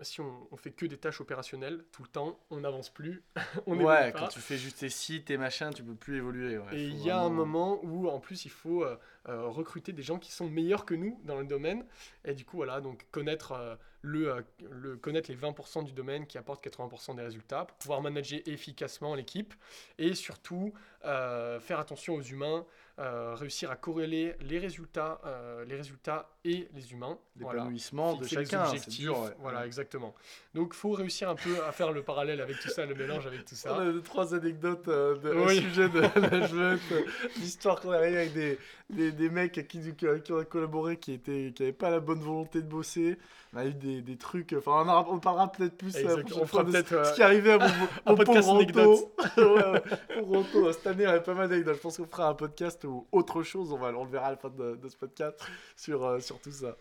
si 0.01 0.21
on, 0.21 0.47
on 0.51 0.57
fait 0.57 0.71
que 0.71 0.85
des 0.85 0.97
tâches 0.97 1.21
opérationnelles 1.21 1.83
tout 1.91 2.03
le 2.03 2.09
temps, 2.09 2.39
on 2.49 2.61
n'avance 2.61 2.89
plus. 2.89 3.23
on 3.67 3.77
ouais, 3.77 4.11
pas. 4.11 4.19
quand 4.19 4.27
tu 4.27 4.39
fais 4.39 4.57
juste 4.57 4.79
tes 4.79 4.89
sites, 4.89 5.25
tes 5.25 5.37
machins, 5.37 5.71
tu 5.73 5.83
peux 5.83 5.95
plus 5.95 6.17
évoluer. 6.17 6.57
ouais, 6.57 6.75
Et 6.77 6.83
il 6.85 7.01
y 7.03 7.09
a 7.09 7.19
un 7.19 7.29
moment 7.29 7.79
où, 7.83 8.07
en 8.07 8.19
plus, 8.19 8.45
il 8.45 8.51
faut 8.51 8.85
euh, 9.29 9.47
recruter 9.47 9.93
des 9.93 10.03
gens 10.03 10.19
qui 10.19 10.33
sont 10.33 10.49
meilleurs 10.49 10.85
que 10.85 10.93
nous 10.93 11.17
dans 11.23 11.39
le 11.39 11.45
domaine. 11.45 11.85
Et 12.25 12.33
du 12.33 12.43
coup, 12.43 12.57
voilà, 12.57 12.81
donc 12.81 13.05
connaître, 13.11 13.53
euh, 13.53 13.75
le, 14.01 14.33
euh, 14.33 14.41
le, 14.69 14.97
connaître 14.97 15.31
les 15.31 15.37
20% 15.37 15.85
du 15.85 15.93
domaine 15.93 16.27
qui 16.27 16.37
apportent 16.37 16.61
80% 16.65 17.15
des 17.15 17.21
résultats 17.21 17.63
pour 17.63 17.77
pouvoir 17.77 18.01
manager 18.01 18.41
efficacement 18.45 19.15
l'équipe. 19.15 19.53
Et 19.97 20.13
surtout, 20.13 20.73
faire 21.01 21.79
attention 21.79 22.15
aux 22.15 22.21
humains, 22.21 22.65
euh, 22.99 23.33
réussir 23.35 23.71
à 23.71 23.75
corréler 23.75 24.35
les 24.41 24.59
résultats, 24.59 25.19
euh, 25.25 25.65
les 25.65 25.75
résultats 25.75 26.29
et 26.45 26.67
les 26.75 26.91
humains. 26.93 27.17
Voilà 27.39 27.59
L'épanouissement 27.61 28.13
de 28.15 28.23
fixer 28.23 28.39
les 28.39 28.45
chacun, 28.45 28.65
objectifs, 28.67 28.99
dur. 28.99 29.19
ouais. 29.19 29.29
Voilà, 29.39 29.65
exactement. 29.65 30.13
Donc, 30.53 30.73
faut 30.75 30.91
réussir 30.91 31.29
un 31.29 31.35
peu 31.35 31.63
à 31.67 31.71
faire 31.71 31.91
le 31.91 32.03
parallèle 32.03 32.39
avec 32.41 32.59
tout 32.59 32.69
ça, 32.69 32.85
le 32.85 32.93
mélange 32.93 33.25
avec 33.25 33.45
tout 33.45 33.53
On 33.53 33.57
ça. 33.57 33.75
a 33.77 33.85
deux, 33.85 34.01
trois 34.03 34.35
anecdotes 34.35 34.87
euh, 34.89 35.17
de, 35.17 35.29
au 35.31 35.47
sujet 35.49 35.89
de 35.89 36.01
management, 36.19 36.79
euh, 36.91 37.01
l'histoire 37.37 37.81
qu'on 37.81 37.91
a 37.91 38.07
eu 38.07 38.15
avec 38.15 38.33
des, 38.33 38.59
des, 38.91 39.11
des 39.11 39.29
mecs 39.29 39.67
qui, 39.67 39.79
qui, 39.81 39.95
qui 40.23 40.31
ont 40.31 40.43
collaboré 40.43 40.97
qui 40.97 41.19
n'avaient 41.27 41.51
qui 41.51 41.71
pas 41.71 41.89
la 41.89 41.99
bonne 41.99 42.19
volonté 42.19 42.61
de 42.61 42.67
bosser. 42.67 43.17
On 43.55 43.57
a 43.57 43.65
eu 43.65 43.73
des, 43.73 44.01
des 44.01 44.17
trucs, 44.17 44.53
enfin 44.57 44.83
on, 45.07 45.13
on 45.15 45.19
parlera 45.19 45.51
peut-être 45.51 45.77
plus 45.77 45.93
la 46.01 46.15
on 46.35 46.45
fera 46.47 46.63
de 46.63 46.71
peut-être, 46.71 46.89
ce, 47.05 47.11
ce 47.11 47.15
qui 47.15 47.21
arrivait 47.23 47.51
à 47.53 47.57
mon, 47.59 47.87
un 48.07 48.15
podcast 48.15 48.47
pauvre 48.47 48.49
Anto. 48.49 48.55
anecdote. 48.61 49.11
ouais, 49.37 49.43
ouais, 49.71 49.81
pauvre 50.19 50.37
Anto, 50.39 50.71
cette 50.73 50.87
année 50.87 51.05
on 51.05 51.09
avait 51.11 51.21
pas 51.23 51.33
mal 51.35 51.49
d'anecdotes. 51.49 51.75
Je 51.75 51.81
pense 51.81 51.97
qu'on 51.97 52.07
fera 52.07 52.29
un 52.29 52.33
podcast 52.33 52.82
ou 52.83 53.07
autre 53.11 53.43
chose, 53.43 53.71
on, 53.71 53.77
va, 53.77 53.91
le 53.91 54.05
verra 54.05 54.27
à 54.27 54.31
la 54.31 54.37
fin 54.37 54.49
de, 54.49 54.75
de 54.75 54.89
ce 54.89 54.97
podcast 54.97 55.39
sur, 55.75 56.03
euh, 56.03 56.19
sur 56.19 56.39
tout 56.39 56.51
ça. 56.51 56.75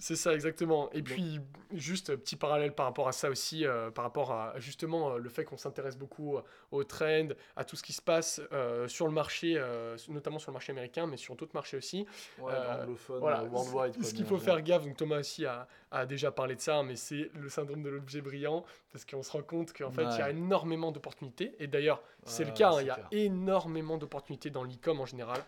C'est 0.00 0.16
ça, 0.16 0.32
exactement. 0.34 0.90
Et 0.92 1.02
puis, 1.02 1.40
juste 1.72 2.10
euh, 2.10 2.16
petit 2.16 2.34
parallèle 2.34 2.74
par 2.74 2.86
rapport 2.86 3.06
à 3.06 3.12
ça 3.12 3.28
aussi, 3.30 3.66
euh, 3.66 3.90
par 3.90 4.02
rapport 4.04 4.32
à 4.32 4.54
justement 4.58 5.12
euh, 5.12 5.18
le 5.18 5.28
fait 5.28 5.44
qu'on 5.44 5.58
s'intéresse 5.58 5.96
beaucoup 5.98 6.38
aux 6.72 6.84
trends, 6.84 7.28
à 7.54 7.64
tout 7.64 7.76
ce 7.76 7.82
qui 7.82 7.92
se 7.92 8.00
passe 8.00 8.40
euh, 8.52 8.88
sur 8.88 9.06
le 9.06 9.12
marché, 9.12 9.54
euh, 9.58 9.96
notamment 10.08 10.38
sur 10.38 10.50
le 10.50 10.54
marché 10.54 10.72
américain, 10.72 11.06
mais 11.06 11.18
sur 11.18 11.36
d'autres 11.36 11.54
marchés 11.54 11.76
aussi. 11.76 12.06
Ouais, 12.38 12.52
anglophone, 12.54 13.18
Voilà, 13.20 13.44
worldwide. 13.44 14.02
ce 14.02 14.14
qu'il 14.14 14.24
faut 14.24 14.38
faire 14.38 14.60
gaffe, 14.62 14.84
donc 14.84 14.96
Thomas 14.96 15.18
aussi 15.20 15.44
a, 15.44 15.68
a 15.90 16.06
déjà 16.06 16.32
parlé 16.32 16.54
de 16.56 16.60
ça, 16.60 16.82
mais 16.82 16.96
c'est 16.96 17.30
le 17.34 17.48
syndrome 17.50 17.82
de 17.82 17.90
l'objet 17.90 18.22
brillant, 18.22 18.64
parce 18.92 19.04
qu'on 19.04 19.22
se 19.22 19.30
rend 19.30 19.42
compte 19.42 19.72
qu'en 19.74 19.90
fait, 19.90 20.04
il 20.04 20.18
y 20.18 20.22
a 20.22 20.30
énormément 20.30 20.92
d'opportunités. 20.92 21.54
Et 21.58 21.66
d'ailleurs, 21.66 22.02
c'est 22.24 22.44
le 22.44 22.52
cas, 22.52 22.70
hein, 22.72 22.80
il 22.80 22.86
y 22.86 22.90
a 22.90 22.94
clair. 22.94 23.08
énormément 23.12 23.98
d'opportunités 23.98 24.48
dans 24.50 24.64
l'e-com 24.64 24.98
en 25.00 25.06
général. 25.06 25.40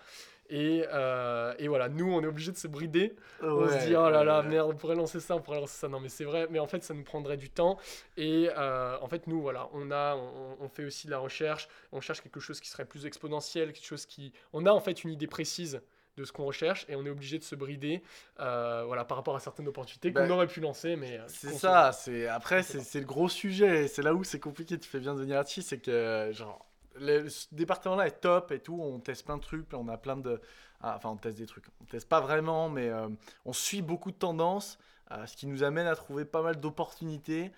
Et, 0.51 0.85
euh, 0.93 1.55
et 1.59 1.67
voilà, 1.69 1.89
nous, 1.89 2.13
on 2.13 2.23
est 2.23 2.27
obligé 2.27 2.53
de 2.53 2.57
se 2.59 2.67
brider 2.67 3.15
on 3.41 3.67
se 3.69 3.87
dit, 3.87 3.97
oh 3.97 4.11
là 4.11 4.23
là, 4.23 4.41
ouais. 4.41 4.49
merde, 4.49 4.71
on 4.71 4.77
pourrait 4.77 4.97
lancer 4.97 5.19
ça, 5.21 5.35
on 5.35 5.41
pourrait 5.41 5.61
lancer 5.61 5.79
ça. 5.79 5.89
Non, 5.89 5.99
mais 6.01 6.09
c'est 6.11 6.25
vrai, 6.25 6.47
mais 6.51 6.59
en 6.59 6.67
fait, 6.67 6.83
ça 6.83 6.93
nous 6.95 7.05
prendrait 7.05 7.37
du 7.39 7.49
temps. 7.49 7.79
Et 8.17 8.51
euh, 8.57 8.97
en 9.01 9.09
fait, 9.09 9.27
nous, 9.27 9.41
voilà, 9.41 9.69
on, 9.73 9.91
a, 9.91 10.15
on, 10.17 10.57
on 10.61 10.69
fait 10.69 10.85
aussi 10.85 11.07
de 11.07 11.13
la 11.13 11.19
recherche, 11.19 11.69
on 11.93 12.01
cherche 12.01 12.21
quelque 12.21 12.41
chose 12.41 12.61
qui 12.61 12.69
serait 12.69 12.85
plus 12.85 13.07
exponentiel, 13.07 13.73
quelque 13.73 13.87
chose 13.87 14.05
qui. 14.05 14.33
On 14.53 14.67
a 14.67 14.71
en 14.71 14.81
fait 14.81 15.05
une 15.05 15.11
idée 15.11 15.27
précise 15.27 15.81
de 16.19 16.25
ce 16.25 16.33
qu'on 16.33 16.45
recherche 16.45 16.85
et 16.91 16.97
on 16.97 17.07
est 17.07 17.11
obligé 17.11 17.39
de 17.39 17.43
se 17.45 17.55
brider 17.55 18.03
euh, 18.39 18.83
voilà, 18.87 19.03
par 19.07 19.17
rapport 19.17 19.35
à 19.35 19.41
certaines 19.41 19.67
opportunités 19.69 20.13
qu'on 20.13 20.27
Bah, 20.29 20.35
aurait 20.35 20.47
pu 20.47 20.61
lancer. 20.61 20.95
mais 20.97 21.19
C'est 21.27 21.53
ça, 21.55 21.91
c'est 21.93 22.29
après 22.29 22.63
c'est 22.63 23.01
le 23.01 23.07
gros 23.07 23.31
sujet, 23.31 23.85
et 23.85 23.89
c'est 23.89 24.03
là 24.03 24.13
où 24.13 24.23
c'est 24.23 24.39
compliqué, 24.41 24.79
tu 24.79 24.87
fais 24.89 25.01
bien 25.01 25.15
de 25.15 25.21
venir 25.21 25.37
là-dessus, 25.37 25.63
c'est 25.63 25.79
que 25.79 26.29
genre 26.33 26.67
le, 26.97 27.29
ce 27.29 27.47
département-là 27.53 28.07
est 28.07 28.21
top 28.21 28.53
et 28.53 28.61
tout, 28.61 28.79
on 28.81 28.99
teste 28.99 29.25
plein 29.25 29.37
de 29.37 29.43
trucs, 29.43 29.73
on 29.73 29.89
a 29.89 29.97
plein 29.97 30.17
de 30.17 30.41
ah, 30.81 30.95
enfin 30.97 31.11
on 31.11 31.17
teste 31.17 31.39
des 31.39 31.47
trucs, 31.47 31.65
on 31.81 31.85
teste 31.85 32.09
pas 32.09 32.21
vraiment 32.21 32.69
mais 32.69 32.89
euh, 32.89 33.09
on 33.45 33.53
suit 33.53 33.83
beaucoup 33.83 34.11
de 34.11 34.17
tendances, 34.17 34.79
euh, 35.13 35.27
ce 35.27 35.37
qui 35.37 35.47
nous 35.47 35.63
amène 35.63 35.87
à 35.87 35.95
trouver 35.95 36.25
pas 36.25 36.43
mal 36.43 36.61
d'opportunités, 36.61 37.53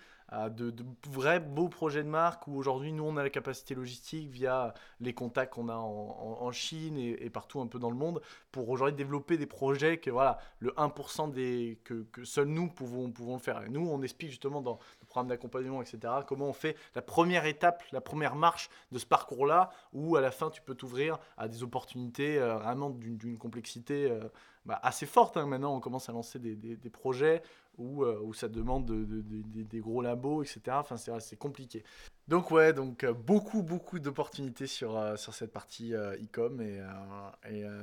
de, 0.49 0.73
vrais 1.09 1.39
beaux 1.39 1.69
projets 1.69 2.03
de 2.03 2.09
marque 2.09 2.47
où 2.47 2.55
aujourd'hui 2.55 2.91
nous 2.91 3.03
on 3.03 3.17
a 3.17 3.23
la 3.23 3.29
capacité 3.29 3.75
logistique 3.75 4.29
via 4.29 4.73
les 4.99 5.13
contacts 5.13 5.53
qu'on 5.53 5.69
a 5.69 5.75
en, 5.75 6.51
Chine 6.51 6.97
et, 6.97 7.29
partout 7.29 7.59
un 7.59 7.67
peu 7.67 7.79
dans 7.79 7.89
le 7.89 7.95
monde 7.95 8.21
pour 8.51 8.69
aujourd'hui 8.69 8.95
développer 8.95 9.37
des 9.37 9.45
projets 9.45 9.97
que 9.97 10.09
voilà 10.09 10.37
le 10.59 10.71
1% 10.71 11.31
des, 11.31 11.79
que, 11.83 12.05
seuls 12.23 12.47
nous 12.47 12.69
pouvons, 12.69 13.11
pouvons 13.11 13.33
le 13.33 13.39
faire. 13.39 13.63
Nous, 13.69 13.85
on 13.85 14.01
explique 14.01 14.29
justement 14.29 14.61
dans 14.61 14.79
le 15.01 15.05
programme 15.05 15.27
d'accompagnement, 15.27 15.81
etc., 15.81 16.13
comment 16.27 16.47
on 16.47 16.53
fait 16.53 16.77
la 16.93 17.01
première 17.01 17.45
étape, 17.45 17.83
la 17.91 18.01
première 18.01 18.35
marche 18.35 18.69
de 18.91 18.99
ce 18.99 19.05
parcours-là, 19.05 19.71
où 19.93 20.15
à 20.15 20.21
la 20.21 20.31
fin, 20.31 20.49
tu 20.49 20.61
peux 20.61 20.75
t'ouvrir 20.75 21.17
à 21.37 21.47
des 21.47 21.63
opportunités 21.63 22.37
euh, 22.37 22.55
vraiment 22.57 22.89
d'une 22.89 23.37
complexité 23.37 24.09
euh, 24.09 24.29
bah, 24.65 24.79
assez 24.83 25.05
forte. 25.05 25.37
hein. 25.37 25.45
Maintenant, 25.45 25.75
on 25.75 25.79
commence 25.79 26.09
à 26.09 26.11
lancer 26.11 26.39
des 26.39 26.89
projets 26.89 27.41
où, 27.77 28.03
euh, 28.03 28.19
où 28.23 28.33
ça 28.33 28.47
demande 28.47 28.85
de- 28.85 29.03
de- 29.03 29.21
de- 29.21 29.63
des- 29.63 29.79
gros 29.79 30.01
labos, 30.01 30.43
etc. 30.43 30.79
Enfin, 30.79 30.97
c'est 30.97 31.37
compliqué. 31.37 31.83
Donc 32.27 32.51
ouais, 32.51 32.73
donc 32.73 33.03
euh, 33.03 33.13
beaucoup 33.13 33.61
beaucoup 33.61 33.99
d'opportunités 33.99 34.67
sur, 34.67 34.97
euh, 34.97 35.15
cette 35.15 35.51
partie 35.51 35.93
e-com 35.93 36.55
mais 36.55 36.79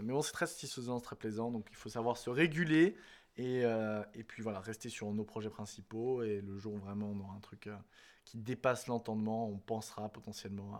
bon 0.03 0.23
c'est 0.23 0.33
très 0.33 0.47
satisfaisant, 0.47 0.99
très 1.01 1.15
plaisant 1.15 1.51
donc 1.53 1.67
il 1.71 1.77
faut 1.77 1.89
savoir 1.89 2.17
se 2.17 2.29
réguler 2.29 2.97
et, 3.37 3.65
puis 4.27 4.43
voilà 4.43 4.61
rester 4.61 4.89
sur 4.89 5.13
nos 5.13 5.25
projets 5.25 5.51
principaux 5.51 6.23
et 6.23 6.41
le 6.41 6.59
jour 6.59 6.75
où 6.75 6.79
vraiment 6.79 7.11
on 7.11 7.21
aura 7.21 7.35
un 7.35 7.41
truc 7.41 7.69
qui 8.25 8.39
dépasse 8.39 8.89
l'entendement, 8.89 9.49
on 9.49 9.59
pensera 9.59 10.09
potentiellement 10.09 10.77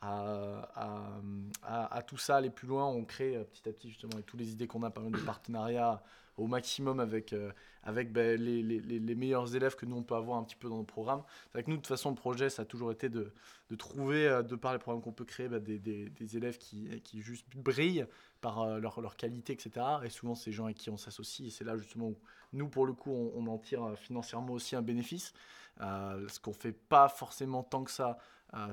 à, 0.00 2.02
tout 2.06 2.18
ça, 2.18 2.36
aller 2.36 2.50
plus 2.50 2.68
loin, 2.68 2.86
on 2.86 3.04
crée 3.04 3.42
petit 3.44 3.68
à 3.68 3.72
petit 3.72 3.88
justement 3.88 4.14
avec 4.14 4.26
toutes 4.26 4.40
les 4.40 4.52
idées 4.52 4.66
qu'on 4.66 4.82
a, 4.82 4.90
pas 4.90 5.00
mal 5.00 5.12
de 5.12 5.18
partenariats 5.18 6.02
au 6.36 6.46
maximum 6.46 7.00
avec, 7.00 7.32
euh, 7.32 7.52
avec 7.82 8.12
ben, 8.12 8.40
les, 8.40 8.62
les- 8.62 8.80
les- 8.80 8.98
les 8.98 9.14
meilleurs 9.14 9.54
élèves 9.54 9.76
que 9.76 9.86
nous 9.86 9.96
on 9.96 10.02
peut 10.02 10.14
avoir 10.14 10.38
un 10.38 10.44
petit 10.44 10.56
peu 10.56 10.68
dans 10.68 10.76
nos 10.78 10.84
programmes. 10.84 11.22
C'est 11.46 11.52
vrai 11.52 11.62
que 11.64 11.70
nous 11.70 11.76
de 11.76 11.80
toute 11.82 11.88
façon 11.88 12.10
le 12.10 12.16
projet 12.16 12.50
ça 12.50 12.62
a 12.62 12.64
toujours 12.64 12.90
été 12.92 13.08
de, 13.08 13.32
de 13.70 13.76
trouver, 13.76 14.26
euh, 14.28 14.42
de 14.42 14.56
par 14.56 14.72
les 14.72 14.78
programmes 14.78 15.02
qu'on 15.02 15.12
peut 15.12 15.24
créer, 15.24 15.48
ben, 15.48 15.62
des, 15.62 15.78
des- 15.78 16.08
des 16.10 16.36
élèves 16.36 16.58
qui, 16.58 17.00
qui 17.02 17.20
juste 17.22 17.46
brillent 17.56 18.06
par 18.40 18.60
euh, 18.62 18.78
leur, 18.80 19.00
leur 19.00 19.16
qualité, 19.16 19.52
etc. 19.54 19.86
Et 20.04 20.10
souvent 20.10 20.34
c'est 20.34 20.50
des 20.50 20.56
gens 20.56 20.64
avec 20.64 20.76
qui 20.76 20.90
on 20.90 20.96
s'associe 20.96 21.46
et 21.48 21.50
c'est 21.50 21.64
là 21.64 21.76
justement 21.76 22.08
où 22.08 22.18
nous 22.52 22.68
pour 22.68 22.86
le 22.86 22.92
coup 22.92 23.10
on, 23.12 23.46
en 23.46 23.58
tire 23.58 23.94
financièrement 23.98 24.52
aussi 24.54 24.76
un 24.76 24.82
bénéfice. 24.82 25.32
Ce 25.80 26.38
qu'on 26.40 26.52
fait 26.52 26.72
pas 26.72 27.08
forcément 27.08 27.62
tant 27.62 27.84
que 27.84 27.90
ça 27.90 28.18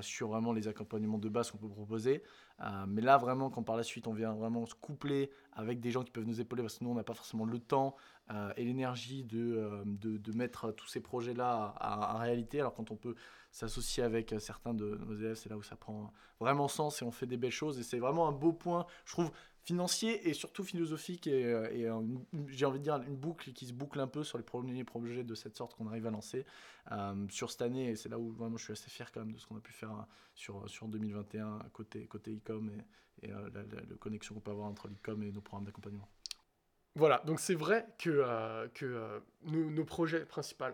sur 0.00 0.28
vraiment 0.28 0.52
les 0.52 0.68
accompagnements 0.68 1.18
de 1.18 1.28
base 1.28 1.50
qu'on 1.50 1.58
peut 1.58 1.68
proposer. 1.68 2.22
Euh, 2.60 2.84
mais 2.86 3.02
là, 3.02 3.18
vraiment, 3.18 3.50
quand 3.50 3.62
par 3.62 3.76
la 3.76 3.82
suite, 3.82 4.06
on 4.06 4.12
vient 4.12 4.32
vraiment 4.32 4.66
se 4.66 4.74
coupler 4.74 5.30
avec 5.52 5.80
des 5.80 5.90
gens 5.90 6.02
qui 6.04 6.10
peuvent 6.10 6.26
nous 6.26 6.40
épauler, 6.40 6.62
parce 6.62 6.78
que 6.78 6.84
nous, 6.84 6.90
on 6.90 6.94
n'a 6.94 7.02
pas 7.02 7.14
forcément 7.14 7.44
le 7.44 7.58
temps 7.58 7.96
euh, 8.30 8.52
et 8.56 8.64
l'énergie 8.64 9.24
de, 9.24 9.56
euh, 9.56 9.82
de, 9.84 10.16
de 10.18 10.32
mettre 10.32 10.70
tous 10.72 10.86
ces 10.86 11.00
projets-là 11.00 11.74
en 11.80 12.18
réalité. 12.18 12.60
Alors, 12.60 12.74
quand 12.74 12.90
on 12.90 12.96
peut 12.96 13.14
s'associer 13.50 14.02
avec 14.02 14.32
euh, 14.32 14.38
certains 14.38 14.74
de 14.74 14.98
nos 15.06 15.14
élèves, 15.14 15.34
c'est 15.34 15.50
là 15.50 15.56
où 15.56 15.62
ça 15.62 15.76
prend 15.76 16.12
vraiment 16.40 16.68
sens 16.68 17.02
et 17.02 17.04
on 17.04 17.10
fait 17.10 17.26
des 17.26 17.36
belles 17.36 17.50
choses. 17.50 17.78
Et 17.78 17.82
c'est 17.82 17.98
vraiment 17.98 18.28
un 18.28 18.32
beau 18.32 18.52
point, 18.52 18.86
je 19.04 19.12
trouve, 19.12 19.30
financier 19.64 20.28
et 20.28 20.34
surtout 20.34 20.64
philosophique. 20.64 21.26
Et, 21.26 21.44
euh, 21.44 21.68
euh, 21.72 22.02
j'ai 22.48 22.66
envie 22.66 22.78
de 22.78 22.84
dire 22.84 22.96
une 23.06 23.16
boucle 23.16 23.52
qui 23.52 23.66
se 23.66 23.72
boucle 23.72 24.00
un 24.00 24.06
peu 24.06 24.24
sur 24.24 24.38
les 24.38 24.44
premiers 24.44 24.84
projets 24.84 25.24
de 25.24 25.34
cette 25.34 25.56
sorte 25.56 25.74
qu'on 25.74 25.86
arrive 25.86 26.06
à 26.06 26.10
lancer 26.10 26.44
euh, 26.90 27.26
sur 27.28 27.50
cette 27.50 27.62
année. 27.62 27.90
Et 27.90 27.96
c'est 27.96 28.08
là 28.08 28.18
où 28.18 28.32
vraiment 28.32 28.56
je 28.56 28.64
suis 28.64 28.72
assez 28.72 28.90
fier 28.90 29.10
quand 29.12 29.20
même 29.20 29.32
de 29.32 29.38
ce 29.38 29.46
qu'on 29.46 29.56
a 29.56 29.60
pu 29.60 29.72
faire 29.72 29.92
euh, 29.92 30.02
sur, 30.34 30.68
sur 30.68 30.88
2021 30.88 31.60
côté, 31.72 32.06
côté 32.06 32.34
e-com 32.34 32.70
et, 33.22 33.26
et 33.26 33.30
la, 33.30 33.62
connexion 34.00 34.34
qu'on 34.34 34.40
peut 34.40 34.50
avoir 34.50 34.66
entre 34.66 34.88
l'e-com 34.88 35.22
et 35.22 35.30
nos 35.30 35.40
programmes 35.40 35.66
d'accompagnement. 35.66 36.08
Voilà, 36.94 37.22
donc 37.24 37.40
c'est 37.40 37.54
vrai 37.54 37.86
que, 37.98 38.68
que 38.74 39.22
nos 39.44 39.84
projets 39.84 40.26
principaux 40.26 40.64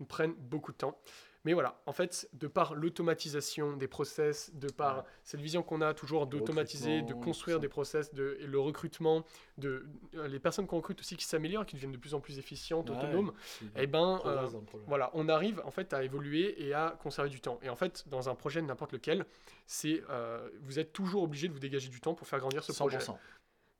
nous 0.00 0.06
prennent 0.06 0.34
beaucoup 0.34 0.72
de 0.72 0.76
temps. 0.76 0.98
Mais 1.46 1.52
voilà, 1.52 1.78
en 1.84 1.92
fait, 1.92 2.26
de 2.32 2.46
par 2.46 2.74
l'automatisation 2.74 3.76
des 3.76 3.86
process, 3.86 4.50
de 4.54 4.68
par 4.72 4.96
Ouais. 4.98 5.02
cette 5.24 5.40
vision 5.42 5.62
qu'on 5.62 5.82
a 5.82 5.92
toujours 5.92 6.26
d'automatiser, 6.26 7.02
de 7.02 7.12
construire 7.12 7.60
des 7.60 7.68
process, 7.68 8.14
de, 8.14 8.38
et 8.40 8.46
le 8.46 8.58
recrutement, 8.58 9.24
de, 9.58 9.86
euh, 10.14 10.26
les 10.26 10.38
personnes 10.38 10.66
qu'on 10.66 10.76
recrute 10.78 11.00
aussi 11.00 11.18
qui 11.18 11.26
s'améliorent, 11.26 11.66
qui 11.66 11.74
deviennent 11.76 11.92
de 11.92 11.98
plus 11.98 12.14
en 12.14 12.20
plus 12.20 12.38
efficientes, 12.38 12.88
Ouais, 12.88 12.96
autonomes, 12.96 13.34
c'est- 13.44 13.66
eh 13.76 13.86
ben, 13.86 14.22
euh, 14.24 14.48
projet. 14.62 14.84
voilà, 14.86 15.10
on 15.12 15.28
arrive 15.28 15.60
en 15.66 15.70
fait 15.70 15.92
à 15.92 16.02
évoluer 16.02 16.64
et 16.66 16.72
à 16.72 16.96
conserver 17.02 17.28
du 17.28 17.42
temps. 17.42 17.58
Et 17.60 17.68
en 17.68 17.76
fait, 17.76 18.08
dans 18.08 18.30
un 18.30 18.34
projet 18.34 18.62
n'importe 18.62 18.92
lequel, 18.92 19.26
c'est 19.66 20.02
euh, 20.08 20.48
vous 20.62 20.78
êtes 20.78 20.94
toujours 20.94 21.24
obligé 21.24 21.48
de 21.48 21.52
vous 21.52 21.58
dégager 21.58 21.90
du 21.90 22.00
temps 22.00 22.14
pour 22.14 22.26
faire 22.26 22.38
grandir 22.38 22.64
ce 22.64 22.72
projet. 22.72 22.96
100%. 23.00 23.18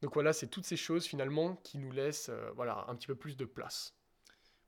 Donc 0.03 0.13
voilà, 0.13 0.35
c'est 0.35 0.49
toutes 0.49 0.67
ces 0.67 0.77
choses 0.77 1.07
finalement 1.07 1.57
qui 1.63 1.79
nous 1.79 1.93
laissent 1.93 2.29
euh, 2.29 2.51
voilà 2.57 2.85
un 2.89 2.95
petit 2.95 3.07
peu 3.07 3.15
plus 3.15 3.39
de 3.39 3.47
place. 3.47 3.95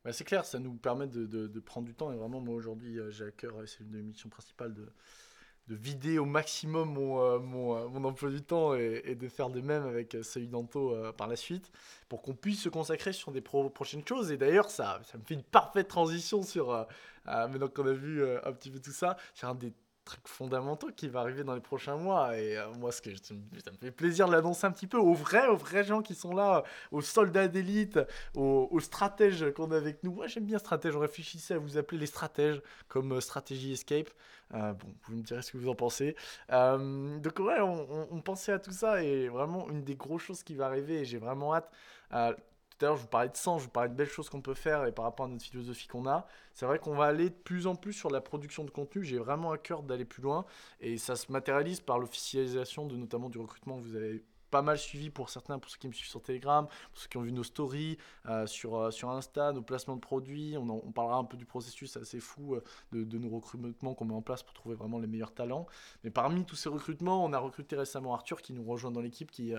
Bah, 0.06 0.12
c'est 0.12 0.22
clair, 0.22 0.44
ça 0.44 0.60
nous 0.60 0.74
permet 0.74 1.08
de, 1.08 1.58
prendre 1.58 1.84
du 1.84 1.92
temps. 1.92 2.12
Et 2.12 2.16
vraiment, 2.16 2.40
moi 2.40 2.54
aujourd'hui, 2.54 3.00
euh, 3.00 3.10
j'ai 3.10 3.24
à 3.24 3.32
cœur, 3.32 3.54
c'est 3.66 3.80
une 3.80 3.90
de 3.90 3.96
mes 3.96 4.04
missions 4.04 4.28
principales, 4.28 4.72
de, 4.72 4.86
de 5.66 5.74
vider 5.74 6.20
au 6.20 6.24
maximum 6.24 6.92
mon, 6.92 7.20
euh, 7.20 7.40
euh, 7.40 8.04
emploi 8.04 8.30
du 8.30 8.40
temps 8.40 8.76
et, 8.76 9.16
de 9.16 9.28
faire 9.28 9.50
de 9.50 9.60
même 9.60 9.82
avec 9.84 10.16
celui 10.22 10.46
d'Anto 10.46 10.94
par 11.18 11.26
la 11.26 11.34
suite, 11.34 11.72
pour 12.08 12.22
qu'on 12.22 12.36
puisse 12.36 12.62
se 12.62 12.68
consacrer 12.68 13.12
sur 13.12 13.32
des 13.32 13.40
prochaines 13.40 14.06
choses. 14.06 14.30
Et 14.30 14.36
d'ailleurs, 14.36 14.70
ça, 14.70 15.00
ça 15.02 15.18
me 15.18 15.24
fait 15.24 15.34
une 15.34 15.42
parfaite 15.42 15.88
transition 15.88 16.44
sur, 16.44 16.86
maintenant 17.24 17.66
qu'on 17.66 17.88
a 17.88 17.92
vu 17.92 18.24
un 18.24 18.52
petit 18.52 18.70
peu 18.70 18.78
tout 18.78 18.92
ça, 18.92 19.16
sur 19.34 19.48
un 19.48 19.56
des 19.56 19.72
trucs 20.06 20.26
fondamentaux 20.26 20.88
qui 20.96 21.08
va 21.08 21.20
arriver 21.20 21.44
dans 21.44 21.54
les 21.54 21.60
prochains 21.60 21.96
mois. 21.96 22.38
Et 22.38 22.56
moi, 22.78 22.92
ce 22.92 23.02
que 23.02 23.14
ça 23.14 23.34
me 23.34 23.76
fait 23.78 23.90
plaisir 23.90 24.26
de 24.26 24.32
l'annoncer 24.32 24.66
un 24.66 24.70
petit 24.70 24.86
peu 24.86 24.96
aux 24.96 25.12
vrais, 25.14 25.48
aux 25.48 25.56
vrais 25.56 25.84
gens 25.84 26.00
qui 26.00 26.14
sont 26.14 26.34
là, 26.34 26.64
aux 26.90 27.02
soldats 27.02 27.48
d'élite, 27.48 28.00
aux, 28.34 28.68
aux, 28.70 28.80
stratèges 28.80 29.52
qu'on 29.54 29.70
a 29.72 29.76
avec 29.76 30.02
nous. 30.02 30.12
Moi, 30.12 30.26
j'aime 30.26 30.46
bien 30.46 30.58
stratège. 30.58 30.96
On 30.96 31.00
réfléchissait 31.00 31.54
à 31.54 31.58
vous 31.58 31.76
appeler 31.76 31.98
les 31.98 32.06
stratèges 32.06 32.62
comme 32.88 33.20
stratégie 33.20 33.72
escape. 33.72 34.08
Euh, 34.54 34.72
bon, 34.72 34.94
vous 35.04 35.16
me 35.16 35.22
direz 35.22 35.42
ce 35.42 35.52
que 35.52 35.58
vous 35.58 35.68
en 35.68 35.74
pensez. 35.74 36.16
Euh, 36.52 37.18
donc 37.18 37.38
ouais, 37.38 37.60
on, 37.60 38.20
pensait 38.20 38.52
à 38.52 38.58
tout 38.58 38.72
ça 38.72 39.02
et 39.02 39.28
vraiment 39.28 39.68
une 39.68 39.82
des 39.82 39.96
grosses 39.96 40.22
choses 40.22 40.42
qui 40.42 40.54
va 40.54 40.66
arriver 40.66 41.00
et 41.00 41.04
j'ai 41.04 41.18
vraiment 41.18 41.54
hâte. 41.54 41.70
Tout 42.78 42.84
à 42.84 42.88
l'heure, 42.88 42.96
je 42.96 43.02
vous 43.02 43.08
parlais 43.08 43.30
de 43.30 43.36
sang, 43.36 43.58
je 43.58 43.64
vous 43.64 43.70
parlais 43.70 43.88
de 43.88 43.94
belles 43.94 44.08
choses 44.08 44.28
qu'on 44.28 44.42
peut 44.42 44.54
faire 44.54 44.84
et 44.84 44.92
par 44.92 45.06
rapport 45.06 45.26
à 45.26 45.28
notre 45.28 45.44
philosophie 45.44 45.88
qu'on 45.88 46.06
a. 46.06 46.26
C'est 46.52 46.66
vrai 46.66 46.78
qu'on 46.78 46.94
va 46.94 47.06
aller 47.06 47.30
de 47.30 47.34
plus 47.34 47.66
en 47.66 47.74
plus 47.74 47.94
sur 47.94 48.10
la 48.10 48.20
production 48.20 48.64
de 48.64 48.70
contenu. 48.70 49.02
J'ai 49.02 49.18
vraiment 49.18 49.50
à 49.50 49.58
cœur 49.58 49.82
d'aller 49.82 50.04
plus 50.04 50.22
loin 50.22 50.44
et 50.80 50.98
ça 50.98 51.16
se 51.16 51.32
matérialise 51.32 51.80
par 51.80 51.98
l'officialisation 51.98 52.86
de 52.86 52.96
notamment 52.96 53.30
du 53.30 53.38
recrutement 53.38 53.78
que 53.78 53.82
vous 53.82 53.96
avez 53.96 54.22
pas 54.50 54.62
mal 54.62 54.78
suivi 54.78 55.10
pour 55.10 55.30
certains, 55.30 55.58
pour 55.58 55.70
ceux 55.70 55.78
qui 55.78 55.88
me 55.88 55.92
suivent 55.92 56.08
sur 56.08 56.22
Telegram, 56.22 56.66
pour 56.66 57.00
ceux 57.00 57.08
qui 57.08 57.16
ont 57.16 57.22
vu 57.22 57.32
nos 57.32 57.42
stories, 57.42 57.98
euh, 58.28 58.46
sur, 58.46 58.76
euh, 58.76 58.90
sur 58.90 59.10
Insta, 59.10 59.52
nos 59.52 59.62
placements 59.62 59.96
de 59.96 60.00
produits. 60.00 60.56
On, 60.58 60.68
on 60.68 60.92
parlera 60.92 61.16
un 61.16 61.24
peu 61.24 61.36
du 61.36 61.44
processus 61.44 61.96
assez 61.96 62.20
fou 62.20 62.54
euh, 62.54 62.62
de, 62.92 63.04
de, 63.04 63.18
nos 63.18 63.28
recrutements 63.28 63.94
qu'on 63.94 64.04
met 64.04 64.14
en 64.14 64.22
place 64.22 64.42
pour 64.42 64.54
trouver 64.54 64.74
vraiment 64.74 64.98
les 64.98 65.06
meilleurs 65.06 65.32
talents. 65.32 65.66
Mais 66.04 66.10
parmi 66.10 66.44
tous 66.44 66.56
ces 66.56 66.68
recrutements, 66.68 67.24
on 67.24 67.32
a 67.32 67.38
recruté 67.38 67.76
récemment 67.76 68.14
Arthur 68.14 68.40
qui 68.40 68.52
nous 68.52 68.64
rejoint 68.64 68.90
dans 68.90 69.00
l'équipe, 69.00 69.30
qui, 69.30 69.52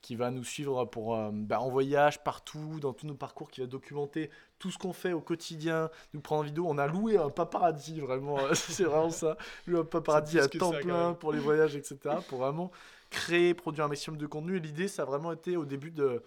qui 0.00 0.16
va 0.16 0.30
nous 0.30 0.44
suivre 0.44 0.84
pour, 0.84 1.16
bah, 1.32 1.60
en 1.60 1.68
voyage 1.68 2.22
partout, 2.22 2.78
dans 2.80 2.92
tous 2.92 3.06
nos 3.06 3.14
parcours, 3.14 3.50
qui 3.50 3.60
va 3.60 3.66
documenter 3.66 4.30
tout 4.58 4.70
ce 4.70 4.78
qu'on 4.78 4.92
fait 4.92 5.12
au 5.12 5.20
quotidien, 5.20 5.90
nous 6.12 6.20
prendre 6.20 6.42
en 6.42 6.44
vidéo. 6.44 6.66
On 6.68 6.78
a 6.78 6.86
loué 6.86 7.16
un 7.16 7.30
paparazzi, 7.30 8.00
vraiment, 8.00 8.38
c'est 8.54 8.84
vraiment 8.84 9.10
ça. 9.10 9.36
Loué 9.66 9.80
un 9.80 9.84
paparazzi 9.84 10.38
à 10.38 10.48
temps 10.48 10.72
plein 10.72 11.14
pour 11.14 11.32
les 11.32 11.38
voyages, 11.40 11.76
etc. 11.76 12.16
Pour 12.28 12.38
vraiment 12.38 12.70
créer, 13.10 13.54
produire 13.54 13.84
un 13.84 13.88
maximum 13.88 14.18
de 14.18 14.26
contenu. 14.26 14.58
L'idée, 14.58 14.88
ça 14.88 15.02
a 15.02 15.04
vraiment 15.04 15.32
été 15.32 15.56
au 15.56 15.64
début 15.64 15.90
de. 15.90 16.22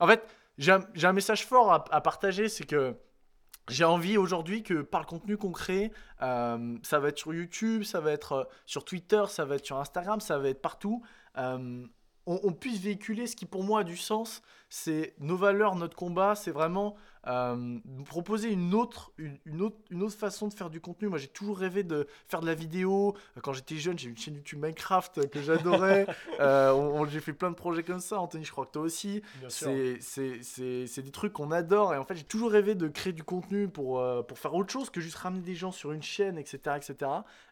En 0.00 0.06
fait, 0.06 0.26
j'ai 0.58 0.72
un, 0.72 1.12
message 1.12 1.46
fort 1.46 1.72
à, 1.72 2.00
partager 2.00 2.48
c'est 2.48 2.64
que 2.64 2.94
j'ai 3.68 3.84
envie 3.84 4.16
aujourd'hui 4.16 4.62
que 4.62 4.82
par 4.82 5.02
le 5.02 5.06
contenu 5.06 5.36
qu'on 5.36 5.52
crée, 5.52 5.92
euh, 6.22 6.76
ça 6.82 6.98
va 6.98 7.08
être 7.08 7.18
sur 7.18 7.34
YouTube, 7.34 7.82
ça 7.84 8.00
va 8.00 8.12
être 8.12 8.32
euh, 8.32 8.44
sur 8.66 8.84
Twitter, 8.84 9.22
ça 9.28 9.44
va 9.44 9.56
être 9.56 9.66
sur 9.66 9.78
Instagram, 9.78 10.20
ça 10.20 10.38
va 10.38 10.48
être 10.48 10.62
partout. 10.62 11.02
Euh, 11.36 11.84
on, 12.28 12.52
puisse 12.52 12.78
véhiculer 12.80 13.26
ce 13.26 13.34
qui 13.34 13.46
pour 13.46 13.64
moi 13.64 13.80
a 13.80 13.84
du 13.84 13.96
sens, 13.96 14.42
c'est 14.68 15.14
nos 15.18 15.36
valeurs, 15.36 15.76
notre 15.76 15.96
combat, 15.96 16.34
c'est 16.34 16.50
vraiment 16.50 16.94
euh, 17.26 17.78
proposer 18.04 18.50
une 18.50 18.74
autre, 18.74 19.12
une, 19.16 19.62
autre, 19.62 19.76
une 19.90 20.02
autre 20.02 20.16
façon 20.16 20.46
de 20.48 20.52
faire 20.52 20.68
du 20.68 20.80
contenu. 20.80 21.08
Moi 21.08 21.18
j'ai 21.18 21.28
toujours 21.28 21.58
rêvé 21.58 21.84
de 21.84 22.06
faire 22.26 22.40
de 22.40 22.46
la 22.46 22.54
vidéo. 22.54 23.16
Quand 23.42 23.54
j'étais 23.54 23.76
jeune, 23.76 23.98
j'ai 23.98 24.10
une 24.10 24.16
chaîne 24.16 24.34
YouTube 24.34 24.60
Minecraft 24.60 25.28
que 25.30 25.40
j'adorais. 25.40 26.06
euh, 26.40 27.06
j'ai 27.06 27.20
fait 27.20 27.32
plein 27.32 27.50
de 27.50 27.56
projets 27.56 27.82
comme 27.82 28.00
ça, 28.00 28.20
Anthony, 28.20 28.44
je 28.44 28.52
crois 28.52 28.66
que 28.66 28.72
toi 28.72 28.82
aussi. 28.82 29.22
C'est 29.48 29.98
des 31.02 31.10
trucs 31.10 31.32
qu'on 31.32 31.50
adore 31.50 31.94
et 31.94 31.96
en 31.96 32.04
fait 32.04 32.16
j'ai 32.16 32.24
toujours 32.24 32.50
rêvé 32.50 32.74
de 32.74 32.88
créer 32.88 33.14
du 33.14 33.24
contenu 33.24 33.68
pour, 33.68 34.00
euh, 34.00 34.22
pour 34.22 34.38
faire 34.38 34.54
autre 34.54 34.70
chose 34.70 34.90
que 34.90 35.00
juste 35.00 35.16
ramener 35.16 35.42
des 35.42 35.54
gens 35.54 35.72
sur 35.72 35.92
une 35.92 36.02
chaîne, 36.02 36.36
etc. 36.36 36.76
etc. 36.76 37.10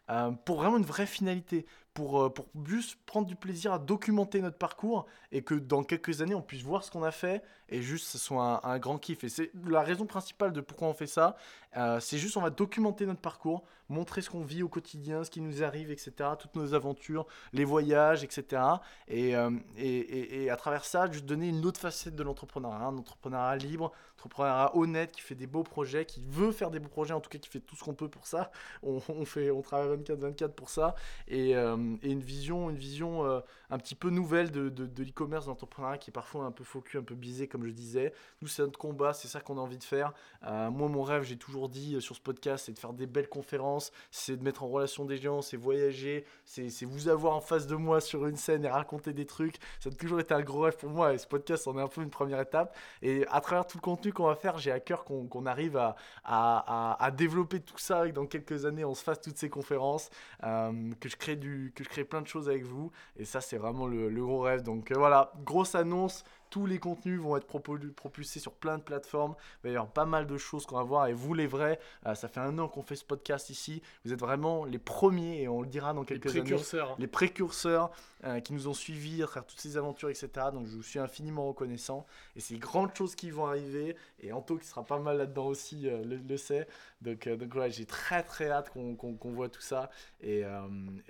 Euh, 0.09 0.31
pour 0.45 0.57
vraiment 0.57 0.77
une 0.77 0.85
vraie 0.85 1.05
finalité, 1.05 1.65
pour, 1.97 2.21
euh, 2.21 2.29
pour 2.29 2.45
juste 2.67 2.99
prendre 3.07 3.25
du 3.25 3.35
plaisir 3.35 3.73
à 3.73 3.79
documenter 3.79 4.39
notre 4.39 4.59
parcours 4.59 5.07
et 5.31 5.41
que 5.41 5.55
dans 5.55 5.83
quelques 5.83 6.21
années 6.21 6.35
on 6.35 6.43
puisse 6.43 6.61
voir 6.61 6.83
ce 6.83 6.91
qu'on 6.91 7.01
a 7.01 7.09
fait 7.09 7.43
et 7.69 7.81
juste 7.81 8.07
ce 8.07 8.17
soit 8.17 8.65
un, 8.65 8.79
grand 8.79 8.97
kiff. 8.97 9.23
Et 9.23 9.29
c'est 9.29 9.51
la 9.65 9.81
raison 9.81 10.05
principale 10.05 10.53
de 10.53 10.61
pourquoi 10.61 10.87
on 10.87 10.93
fait 10.93 11.07
ça, 11.07 11.35
euh, 11.75 11.99
c'est 11.99 12.17
juste 12.17 12.37
on 12.37 12.41
va 12.41 12.49
documenter 12.49 13.05
notre 13.05 13.19
parcours, 13.19 13.63
montrer 13.89 14.21
ce 14.21 14.29
qu'on 14.29 14.43
vit 14.43 14.63
au 14.63 14.69
quotidien, 14.69 15.23
ce 15.23 15.29
qui 15.29 15.41
nous 15.41 15.63
arrive, 15.63 15.91
etc., 15.91 16.11
toutes 16.39 16.55
nos 16.55 16.73
aventures, 16.73 17.25
les 17.53 17.65
voyages, 17.65 18.23
etc. 18.23 18.61
Et, 19.07 19.33
et, 19.77 20.49
à 20.49 20.55
travers 20.55 20.85
ça, 20.85 21.09
juste 21.11 21.25
donner 21.25 21.49
une 21.49 21.65
autre 21.65 21.79
facette 21.79 22.15
de 22.15 22.23
l'entrepreneuriat, 22.23 22.85
un 22.85 22.97
entrepreneuriat 22.97 23.55
libre, 23.57 23.85
un 23.85 24.13
entrepreneuriat 24.15 24.75
honnête, 24.75 25.11
qui 25.11 25.21
fait 25.21 25.35
des 25.35 25.47
beaux 25.47 25.63
projets, 25.63 26.05
qui 26.05 26.21
veut 26.27 26.51
faire 26.51 26.71
des 26.71 26.79
beaux 26.79 26.89
projets, 26.89 27.13
en 27.13 27.21
tout 27.21 27.29
cas 27.29 27.37
qui 27.37 27.49
fait 27.49 27.59
tout 27.59 27.75
ce 27.75 27.83
qu'on 27.83 27.93
peut 27.93 28.09
pour 28.09 28.27
ça. 28.27 28.51
On, 28.83 29.25
fait, 29.25 29.51
on 29.51 29.61
travaille 29.61 29.97
24-24 29.97 30.49
pour 30.49 30.69
ça. 30.69 30.95
Et, 31.27 31.55
euh, 31.55 31.95
et, 32.01 32.11
une 32.11 32.21
vision, 32.21 32.69
une 32.69 32.77
vision 32.77 33.25
euh, 33.25 33.39
un 33.69 33.77
petit 33.77 33.95
peu 33.95 34.09
nouvelle 34.09 34.51
de, 34.51 34.69
de, 34.69 35.03
l'e-commerce, 35.03 35.45
de 35.45 35.49
l'entrepreneuriat 35.49 35.97
qui 35.97 36.09
est 36.09 36.13
parfois 36.13 36.45
un 36.45 36.51
peu 36.51 36.63
focus, 36.63 36.99
un 36.99 37.03
peu 37.03 37.15
bisé, 37.15 37.47
comme 37.47 37.65
je 37.65 37.71
disais. 37.71 38.13
Nous, 38.41 38.47
c'est 38.47 38.61
notre 38.61 38.79
combat, 38.79 39.13
c'est 39.13 39.27
ça 39.27 39.41
qu'on 39.41 39.57
a 39.57 39.61
envie 39.61 39.77
de 39.77 39.83
faire. 39.83 40.13
Euh, 40.45 40.69
moi, 40.69 40.87
mon 40.87 41.03
rêve, 41.03 41.23
j'ai 41.23 41.37
toujours 41.37 41.69
dit 41.69 42.01
sur 42.01 42.15
ce 42.15 42.21
podcast, 42.21 42.65
c'est 42.65 42.73
de 42.73 42.79
faire 42.79 42.93
des 42.93 43.07
belles 43.07 43.29
conférences, 43.29 43.91
c'est 44.11 44.37
de 44.37 44.43
mettre 44.43 44.63
en 44.63 44.67
relation 44.67 45.05
des 45.05 45.17
gens, 45.17 45.41
c'est 45.41 45.57
voyager, 45.57 46.25
c'est 46.45 46.85
vous 46.85 47.09
avoir 47.09 47.35
en 47.35 47.41
face 47.41 47.67
de 47.67 47.75
moi 47.75 48.01
sur 48.01 48.25
une 48.27 48.37
scène 48.37 48.65
et 48.65 48.69
raconter 48.69 49.13
des 49.13 49.25
trucs. 49.25 49.57
Ça 49.79 49.89
a 49.89 49.93
toujours 49.93 50.19
été 50.19 50.33
un 50.33 50.41
gros 50.41 50.61
rêve 50.61 50.77
pour 50.77 50.89
moi 50.89 51.13
et 51.13 51.17
ce 51.17 51.27
podcast 51.27 51.67
en 51.67 51.77
est 51.77 51.81
un 51.81 51.87
peu 51.87 52.01
une 52.01 52.09
première 52.09 52.39
étape. 52.39 52.75
Et 53.01 53.25
à 53.27 53.41
travers 53.41 53.65
tout 53.67 53.77
le 53.77 53.81
contenu 53.81 54.13
qu'on 54.13 54.27
va 54.27 54.35
faire, 54.35 54.57
j'ai 54.57 54.71
à 54.71 54.79
cœur 54.79 55.03
qu'on 55.03 55.45
arrive 55.45 55.77
à, 55.77 55.95
à, 56.23 57.03
à, 57.03 57.11
développer 57.11 57.59
tout 57.59 57.77
ça 57.77 58.05
et 58.05 58.11
que 58.11 58.15
dans 58.15 58.25
quelques 58.25 58.65
années, 58.65 58.85
on 58.85 58.95
se 58.95 59.03
fasse 59.03 59.21
toutes 59.21 59.37
ces 59.37 59.49
conférences, 59.49 60.09
euh, 60.43 60.91
que, 60.99 61.09
je 61.09 61.17
crée 61.17 61.35
du, 61.35 61.71
que 61.75 61.83
je 61.83 61.89
crée 61.89 62.03
plein 62.03 62.21
de 62.21 62.27
choses 62.27 62.49
avec 62.49 62.63
vous. 62.63 62.91
Et 63.17 63.25
ça, 63.25 63.41
c'est 63.41 63.56
vraiment 63.57 63.87
le, 63.87 64.09
le, 64.09 64.25
gros 64.25 64.41
rêve. 64.41 64.63
Donc 64.63 64.91
euh, 64.91 64.95
voilà, 64.97 65.31
grosse 65.43 65.75
annonce. 65.75 66.23
Tous 66.49 66.65
les 66.65 66.79
contenus 66.79 67.19
vont 67.19 67.35
être 67.35 67.45
propulsés 67.45 68.39
sur 68.39 68.53
plein 68.53 68.77
de 68.77 68.83
plateformes. 68.83 69.35
Il 69.63 69.67
va 69.67 69.69
y 69.69 69.75
avoir 69.75 69.91
pas 69.91 70.05
mal 70.05 70.27
de 70.27 70.37
choses 70.37 70.65
qu'on 70.65 70.77
va 70.77 70.83
voir. 70.83 71.07
Et 71.07 71.13
vous, 71.13 71.33
les 71.33 71.47
vrais, 71.47 71.77
euh, 72.05 72.15
ça 72.15 72.29
fait 72.29 72.39
un 72.39 72.57
an 72.57 72.69
qu'on 72.69 72.83
fait 72.83 72.95
ce 72.95 73.03
podcast 73.03 73.49
ici. 73.49 73.81
Vous 74.05 74.13
êtes 74.13 74.19
vraiment 74.19 74.63
les 74.63 74.79
premiers, 74.79 75.41
et 75.41 75.47
on 75.49 75.61
le 75.61 75.67
dira 75.67 75.93
dans 75.93 76.05
quelques 76.05 76.25
les 76.25 76.41
précurseurs. 76.41 76.95
les 76.99 77.07
précurseurs 77.07 77.91
euh, 78.23 78.39
qui 78.39 78.53
nous 78.53 78.67
ont 78.69 78.73
suivis 78.73 79.23
à 79.23 79.27
travers 79.27 79.45
toutes 79.45 79.59
ces 79.59 79.75
aventures, 79.75 80.09
etc. 80.09 80.29
Donc 80.53 80.67
je 80.67 80.75
vous 80.77 80.83
suis 80.83 80.99
infiniment 80.99 81.47
reconnaissant. 81.47 82.05
Et 82.37 82.39
c'est 82.39 82.57
grandes 82.57 82.95
choses 82.95 83.15
qui 83.15 83.29
vont 83.29 83.47
arriver. 83.47 83.97
Et 84.21 84.31
Anto, 84.31 84.57
qui 84.57 84.67
sera 84.67 84.83
pas 84.83 84.99
mal 84.99 85.17
là-dedans 85.17 85.47
aussi, 85.47 85.89
euh, 85.89 86.03
le, 86.05 86.37
sait. 86.37 86.67
Donc, 87.01 87.27
donc 87.27 87.53
voilà, 87.53 87.69
j'ai 87.69 87.85
très 87.85 88.23
très 88.23 88.49
hâte 88.49 88.69
qu'on 88.69 89.31
voit 89.31 89.49
tout 89.49 89.61
ça. 89.61 89.89
Et, 90.21 90.43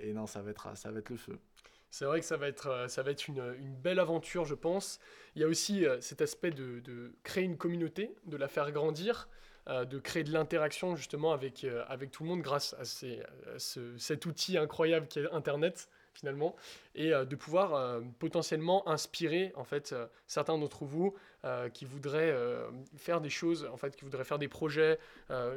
et 0.00 0.12
non, 0.12 0.26
ça 0.26 0.42
va, 0.42 0.50
être, 0.50 0.76
ça 0.76 0.90
va 0.90 0.98
être 0.98 1.10
le 1.10 1.16
feu. 1.16 1.38
C'est 1.90 2.04
vrai 2.04 2.20
que 2.20 2.26
ça 2.26 2.36
va 2.36 2.48
être, 2.48 2.68
euh, 2.68 2.88
ça 2.88 3.02
va 3.02 3.10
être 3.10 3.28
une, 3.28 3.54
belle 3.82 3.98
aventure, 3.98 4.44
je 4.44 4.54
pense. 4.54 5.00
Il 5.34 5.42
y 5.42 5.44
a 5.44 5.48
aussi 5.48 5.86
euh, 5.86 6.00
cet 6.00 6.20
aspect 6.20 6.50
de, 6.50 7.12
créer 7.22 7.44
une 7.44 7.56
communauté, 7.56 8.14
de 8.26 8.36
la 8.36 8.48
faire 8.48 8.70
grandir, 8.72 9.28
euh, 9.68 9.84
de 9.84 9.98
créer 9.98 10.24
de 10.24 10.32
l'interaction 10.32 10.96
justement 10.96 11.32
avec, 11.32 11.66
avec 11.88 12.10
tout 12.10 12.24
le 12.24 12.28
monde 12.28 12.42
grâce 12.42 12.74
à, 12.74 12.84
cet 13.58 14.26
outil 14.26 14.58
incroyable 14.58 15.08
qui 15.08 15.20
est 15.20 15.30
Internet 15.30 15.88
finalement, 16.14 16.56
et 16.96 17.10
de 17.10 17.36
pouvoir 17.36 18.02
potentiellement 18.18 18.88
inspirer 18.88 19.52
en 19.54 19.62
fait 19.62 19.94
certains 20.26 20.58
d'entre 20.58 20.84
vous 20.84 21.14
qui 21.72 21.84
voudraient 21.84 22.34
faire 22.96 23.20
des 23.20 23.30
choses, 23.30 23.68
en 23.72 23.76
fait, 23.76 23.94
qui 23.94 24.04
voudraient 24.04 24.24
faire 24.24 24.38
des 24.38 24.48
projets, 24.48 24.98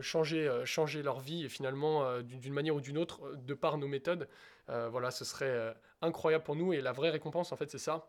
changer, 0.02 0.62
changer 0.64 1.02
leur 1.02 1.20
vie 1.20 1.46
et 1.46 1.50
finalement 1.50 2.22
d'une 2.22 2.54
manière 2.54 2.76
ou 2.76 2.82
d'une 2.82 2.98
autre 2.98 3.36
de 3.36 3.54
par 3.54 3.78
nos 3.78 3.88
méthodes. 3.88 4.28
voilà, 4.68 5.10
ce 5.12 5.26
serait 5.26 5.76
incroyable 6.02 6.44
pour 6.44 6.56
nous 6.56 6.72
et 6.74 6.82
la 6.82 6.92
vraie 6.92 7.10
récompense 7.10 7.52
en 7.52 7.56
fait 7.56 7.70
c'est 7.72 7.78
ça 7.78 8.08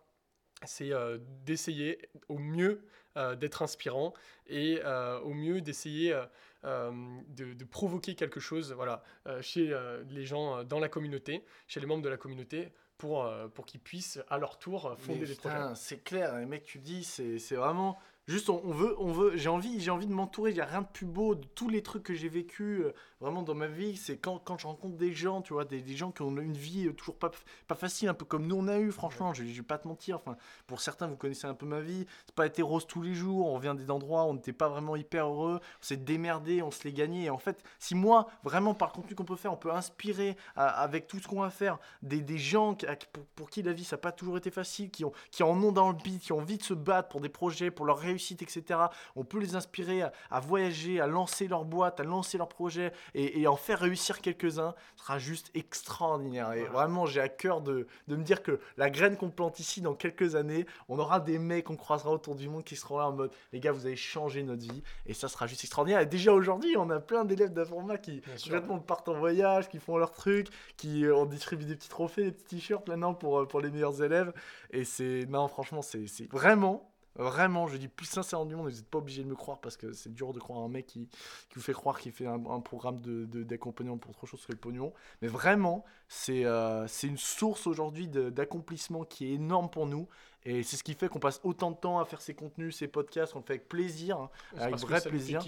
c'est 0.64 0.92
euh, 0.92 1.18
d'essayer 1.44 1.98
au 2.28 2.38
mieux 2.38 2.84
euh, 3.16 3.34
d'être 3.36 3.62
inspirant 3.62 4.14
et 4.46 4.80
euh, 4.84 5.18
au 5.20 5.34
mieux 5.34 5.60
d'essayer 5.60 6.18
de, 6.64 7.64
provoquer 7.64 8.14
quelque 8.14 8.40
chose 8.40 8.72
voilà, 8.72 9.02
chez 9.40 9.76
les 10.10 10.24
gens 10.24 10.62
dans 10.64 10.78
la 10.78 10.88
communauté, 10.88 11.44
chez 11.66 11.80
les 11.80 11.86
membres 11.86 12.02
de 12.02 12.08
la 12.08 12.16
communauté, 12.16 12.72
pour, 13.02 13.28
pour 13.54 13.66
qu'ils 13.66 13.80
puissent 13.80 14.20
à 14.30 14.38
leur 14.38 14.60
tour 14.60 14.94
fonder 14.96 15.26
des 15.26 15.34
projets. 15.34 15.56
C'est 15.74 16.04
clair, 16.04 16.38
les 16.38 16.46
mecs, 16.46 16.62
tu 16.62 16.78
dis, 16.78 17.02
c'est 17.02 17.56
vraiment 17.56 17.98
Juste, 18.28 18.50
on, 18.50 18.70
veut, 18.70 18.94
on 19.00 19.10
veut, 19.10 19.36
j'ai 19.36 19.48
envie, 19.48 19.80
j'ai 19.80 19.90
envie 19.90 20.06
de 20.06 20.12
m'entourer. 20.12 20.52
Il 20.52 20.54
n'y 20.54 20.60
a 20.60 20.64
rien 20.64 20.82
de 20.82 20.86
plus 20.86 21.06
beau 21.06 21.34
de 21.34 21.44
tous 21.56 21.68
les 21.68 21.82
trucs 21.82 22.04
que 22.04 22.14
j'ai 22.14 22.28
vécu 22.28 22.84
euh, 22.84 22.92
vraiment 23.20 23.42
dans 23.42 23.56
ma 23.56 23.66
vie. 23.66 23.96
C'est 23.96 24.16
quand, 24.16 24.38
quand 24.38 24.56
je 24.56 24.68
rencontre 24.68 24.96
des 24.96 25.12
gens, 25.12 25.42
tu 25.42 25.54
vois, 25.54 25.64
des, 25.64 25.80
des 25.82 25.96
gens 25.96 26.12
qui 26.12 26.22
ont 26.22 26.30
une 26.38 26.52
vie 26.52 26.86
euh, 26.86 26.92
toujours 26.92 27.16
pas, 27.16 27.32
pas 27.66 27.74
facile, 27.74 28.08
un 28.08 28.14
peu 28.14 28.24
comme 28.24 28.46
nous 28.46 28.54
on 28.54 28.68
a 28.68 28.78
eu. 28.78 28.92
Franchement, 28.92 29.34
je, 29.34 29.42
ne 29.42 29.48
vais 29.48 29.62
pas 29.62 29.76
te 29.76 29.88
mentir. 29.88 30.18
Enfin, 30.18 30.36
pour 30.68 30.80
certains, 30.80 31.08
vous 31.08 31.16
connaissez 31.16 31.48
un 31.48 31.54
peu 31.54 31.66
ma 31.66 31.80
vie. 31.80 32.06
C'est 32.24 32.34
pas 32.36 32.46
été 32.46 32.62
rose 32.62 32.86
tous 32.86 33.02
les 33.02 33.12
jours. 33.12 33.52
On 33.52 33.58
vient 33.58 33.74
des 33.74 33.90
endroits 33.90 34.22
où 34.22 34.28
on 34.28 34.34
n'était 34.34 34.52
pas 34.52 34.68
vraiment 34.68 34.94
hyper 34.94 35.26
heureux. 35.26 35.58
On 35.60 35.84
s'est 35.84 35.96
démerdé, 35.96 36.62
on 36.62 36.70
se 36.70 36.84
l'est 36.84 36.92
gagné. 36.92 37.24
Et 37.24 37.30
en 37.30 37.38
fait, 37.38 37.64
si 37.80 37.96
moi, 37.96 38.28
vraiment 38.44 38.72
par 38.72 38.90
le 38.90 38.92
contenu 38.92 39.16
qu'on 39.16 39.24
peut 39.24 39.34
faire, 39.34 39.52
on 39.52 39.56
peut 39.56 39.72
inspirer 39.72 40.36
avec 40.54 41.08
tout 41.08 41.18
ce 41.18 41.26
qu'on 41.26 41.40
va 41.40 41.50
faire 41.50 41.80
des, 42.02 42.20
des 42.20 42.38
gens 42.38 42.76
pour, 43.12 43.24
pour, 43.34 43.50
qui 43.50 43.62
la 43.62 43.72
vie 43.72 43.82
ça 43.82 43.96
n'a 43.96 44.00
pas 44.00 44.12
toujours 44.12 44.36
été 44.36 44.52
facile, 44.52 44.90
qui 44.92 45.04
ont, 45.04 45.12
qui 45.32 45.42
en 45.42 45.60
ont 45.60 45.72
dans 45.72 45.90
le 45.90 45.96
beat, 45.96 46.22
qui 46.22 46.32
ont 46.32 46.38
envie 46.38 46.58
de 46.58 46.62
se 46.62 46.74
battre 46.74 47.08
pour 47.08 47.20
des 47.20 47.28
projets, 47.28 47.72
pour 47.72 47.84
leur 47.84 47.98
réussite 47.98 48.11
réussite, 48.12 48.42
etc. 48.42 48.78
On 49.16 49.24
peut 49.24 49.38
les 49.38 49.56
inspirer 49.56 50.02
à, 50.02 50.12
à 50.30 50.40
voyager, 50.40 51.00
à 51.00 51.06
lancer 51.06 51.48
leur 51.48 51.64
boîte, 51.64 52.00
à 52.00 52.04
lancer 52.04 52.38
leur 52.38 52.48
projet 52.48 52.92
et, 53.14 53.40
et 53.40 53.46
en 53.46 53.56
faire 53.56 53.80
réussir 53.80 54.20
quelques-uns. 54.20 54.74
Ce 54.96 55.04
sera 55.04 55.18
juste 55.18 55.50
extraordinaire. 55.54 56.52
Et 56.52 56.64
vraiment, 56.64 57.06
j'ai 57.06 57.20
à 57.20 57.28
cœur 57.28 57.60
de, 57.60 57.86
de 58.08 58.16
me 58.16 58.22
dire 58.22 58.42
que 58.42 58.60
la 58.76 58.90
graine 58.90 59.16
qu'on 59.16 59.30
plante 59.30 59.58
ici, 59.60 59.80
dans 59.80 59.94
quelques 59.94 60.34
années, 60.34 60.66
on 60.88 60.98
aura 60.98 61.20
des 61.20 61.38
mecs 61.38 61.64
qu'on 61.64 61.76
croisera 61.76 62.10
autour 62.10 62.34
du 62.36 62.48
monde 62.48 62.64
qui 62.64 62.76
seront 62.76 62.98
là 62.98 63.08
en 63.08 63.12
mode 63.12 63.32
les 63.52 63.60
gars, 63.60 63.72
vous 63.72 63.86
avez 63.86 63.96
changé 63.96 64.42
notre 64.42 64.62
vie. 64.62 64.82
Et 65.06 65.14
ça 65.14 65.28
sera 65.28 65.46
juste 65.46 65.64
extraordinaire. 65.64 66.00
Et 66.00 66.06
déjà 66.06 66.32
aujourd'hui, 66.32 66.76
on 66.76 66.90
a 66.90 67.00
plein 67.00 67.24
d'élèves 67.24 67.52
d'informat 67.52 67.98
qui 67.98 68.22
complètement 68.42 68.78
partent 68.78 69.08
en 69.08 69.14
voyage, 69.14 69.68
qui 69.68 69.78
font 69.78 69.96
leurs 69.96 70.12
trucs, 70.12 70.48
qui 70.76 71.04
euh, 71.04 71.16
on 71.16 71.26
distribue 71.26 71.64
des 71.64 71.76
petits 71.76 71.88
trophées, 71.88 72.24
des 72.24 72.32
petits 72.32 72.56
t-shirts 72.56 72.88
maintenant 72.88 73.14
pour, 73.14 73.40
euh, 73.40 73.46
pour 73.46 73.60
les 73.60 73.70
meilleurs 73.70 74.02
élèves. 74.02 74.32
Et 74.70 74.84
c'est. 74.84 75.26
Non, 75.28 75.48
franchement, 75.48 75.82
c'est 75.82 76.30
vraiment. 76.30 76.91
Vraiment, 77.16 77.66
je 77.66 77.76
dis 77.76 77.88
plus 77.88 78.06
sincèrement 78.06 78.46
du 78.46 78.56
monde, 78.56 78.70
vous 78.70 78.76
n'êtes 78.76 78.88
pas 78.88 78.98
obligé 78.98 79.22
de 79.22 79.28
me 79.28 79.34
croire 79.34 79.60
parce 79.60 79.76
que 79.76 79.92
c'est 79.92 80.12
dur 80.14 80.32
de 80.32 80.38
croire 80.38 80.60
un 80.60 80.68
mec 80.68 80.86
qui, 80.86 81.08
qui 81.50 81.56
vous 81.56 81.60
fait 81.60 81.74
croire 81.74 81.98
qu'il 82.00 82.12
fait 82.12 82.26
un, 82.26 82.38
programme 82.60 83.00
d'accompagnement 83.00 83.26
de, 83.26 83.42
d'accompagnement 83.42 83.98
pour 83.98 84.10
autre 84.12 84.26
chose 84.26 84.46
que 84.46 84.52
le 84.52 84.58
pognon. 84.58 84.94
Mais 85.20 85.28
vraiment, 85.28 85.84
c'est 86.08 86.46
euh, 86.46 86.86
c'est 86.88 87.08
une 87.08 87.18
source 87.18 87.66
aujourd'hui 87.66 88.08
de- 88.08 88.30
d'accomplissement 88.30 89.04
qui 89.04 89.26
est 89.26 89.34
énorme 89.34 89.68
pour 89.68 89.86
nous. 89.86 90.08
Et 90.44 90.62
c'est 90.64 90.76
ce 90.76 90.82
qui 90.82 90.94
fait 90.94 91.08
qu'on 91.08 91.20
passe 91.20 91.40
autant 91.44 91.70
de 91.70 91.76
temps 91.76 92.00
à 92.00 92.04
faire 92.04 92.20
ces 92.20 92.34
contenus, 92.34 92.76
ces 92.76 92.88
podcasts, 92.88 93.36
on 93.36 93.38
le 93.38 93.44
fait 93.44 93.52
avec 93.54 93.68
plaisir. 93.68 94.18
hein. 94.18 94.30
Avec 94.58 94.74
vrai 94.78 95.00
plaisir. 95.00 95.40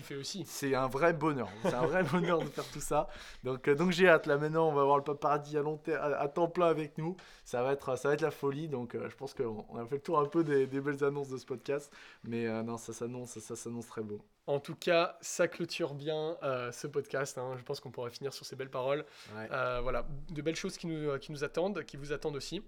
C'est 0.46 0.74
un 0.76 0.86
vrai 0.86 1.12
bonheur. 1.12 1.48
C'est 1.62 1.74
un 1.74 1.86
vrai 1.86 2.02
bonheur 2.12 2.38
de 2.38 2.46
faire 2.46 2.64
tout 2.70 2.80
ça. 2.80 3.08
Donc, 3.42 3.66
euh, 3.66 3.74
donc 3.74 3.90
j'ai 3.90 4.08
hâte. 4.08 4.26
Là 4.26 4.38
maintenant, 4.38 4.68
on 4.68 4.72
va 4.72 4.82
avoir 4.82 4.96
le 4.98 5.02
paparazzi 5.04 5.58
à, 5.58 5.62
long 5.62 5.80
à, 5.88 6.20
à 6.20 6.28
temps 6.28 6.48
plein 6.48 6.66
avec 6.66 6.96
nous. 6.96 7.16
Ça 7.44 7.62
va 7.64 7.72
être, 7.72 7.98
ça 7.98 8.08
va 8.08 8.14
être 8.14 8.20
la 8.20 8.30
folie. 8.30 8.68
Donc 8.68 8.94
euh, 8.94 9.08
je 9.10 9.16
pense 9.16 9.34
qu'on 9.34 9.66
on 9.68 9.78
a 9.78 9.84
fait 9.86 9.96
le 9.96 10.00
tour 10.02 10.20
un 10.20 10.26
peu 10.26 10.44
des, 10.44 10.66
des 10.68 10.80
belles 10.80 11.02
annonces 11.02 11.28
de 11.28 11.38
ce 11.38 11.46
podcast. 11.46 11.92
Mais 12.22 12.46
euh, 12.46 12.62
non, 12.62 12.76
ça 12.78 12.92
s'annonce, 12.92 13.30
ça, 13.30 13.40
ça 13.40 13.56
s'annonce 13.56 13.86
très 13.88 14.02
beau. 14.02 14.20
En 14.46 14.60
tout 14.60 14.76
cas, 14.76 15.16
ça 15.22 15.48
clôture 15.48 15.94
bien 15.94 16.36
euh, 16.42 16.70
ce 16.70 16.86
podcast. 16.86 17.36
hein. 17.38 17.54
Je 17.58 17.62
pense 17.64 17.80
qu'on 17.80 17.90
pourra 17.90 18.10
finir 18.10 18.32
sur 18.32 18.44
ces 18.46 18.54
belles 18.54 18.70
paroles. 18.70 19.04
Ouais. 19.34 19.48
Euh, 19.50 19.80
voilà, 19.82 20.06
de 20.30 20.42
belles 20.42 20.54
choses 20.54 20.76
qui 20.76 20.86
nous, 20.86 21.18
qui 21.18 21.32
nous 21.32 21.42
attendent, 21.42 21.82
qui 21.84 21.96
vous 21.96 22.12
attendent 22.12 22.36
aussi. 22.36 22.62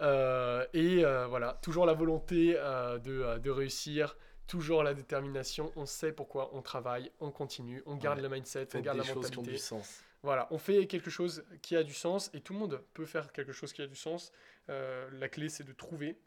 Euh, 0.00 0.66
et 0.74 1.04
euh, 1.04 1.26
voilà, 1.26 1.58
toujours 1.62 1.86
la 1.86 1.94
volonté 1.94 2.54
euh, 2.56 2.98
de, 2.98 3.38
de 3.38 3.50
réussir, 3.50 4.16
toujours 4.46 4.82
la 4.82 4.94
détermination. 4.94 5.72
On 5.76 5.86
sait 5.86 6.12
pourquoi 6.12 6.50
on 6.54 6.62
travaille, 6.62 7.10
on 7.20 7.30
continue, 7.30 7.82
on 7.86 7.96
garde 7.96 8.18
Ouais. 8.18 8.22
le 8.22 8.28
mindset, 8.28 8.68
on 8.74 8.80
garde 8.80 8.98
des 9.00 9.06
la 9.06 9.12
choses 9.12 9.30
qui 9.30 9.38
ont 9.38 9.40
mentalité. 9.40 9.52
du 9.52 9.58
sens. 9.58 10.02
Voilà, 10.22 10.48
on 10.50 10.58
fait 10.58 10.86
quelque 10.86 11.08
chose 11.10 11.44
qui 11.62 11.76
a 11.76 11.82
du 11.82 11.94
sens 11.94 12.30
et 12.34 12.40
tout 12.40 12.52
le 12.52 12.58
monde 12.58 12.82
peut 12.94 13.04
faire 13.06 13.32
quelque 13.32 13.52
chose 13.52 13.72
qui 13.72 13.80
a 13.82 13.86
du 13.86 13.94
sens. 13.96 14.32
Euh, 14.70 15.08
la 15.12 15.28
clé, 15.28 15.48
c'est 15.48 15.64
de 15.64 15.72
trouver. 15.72 16.18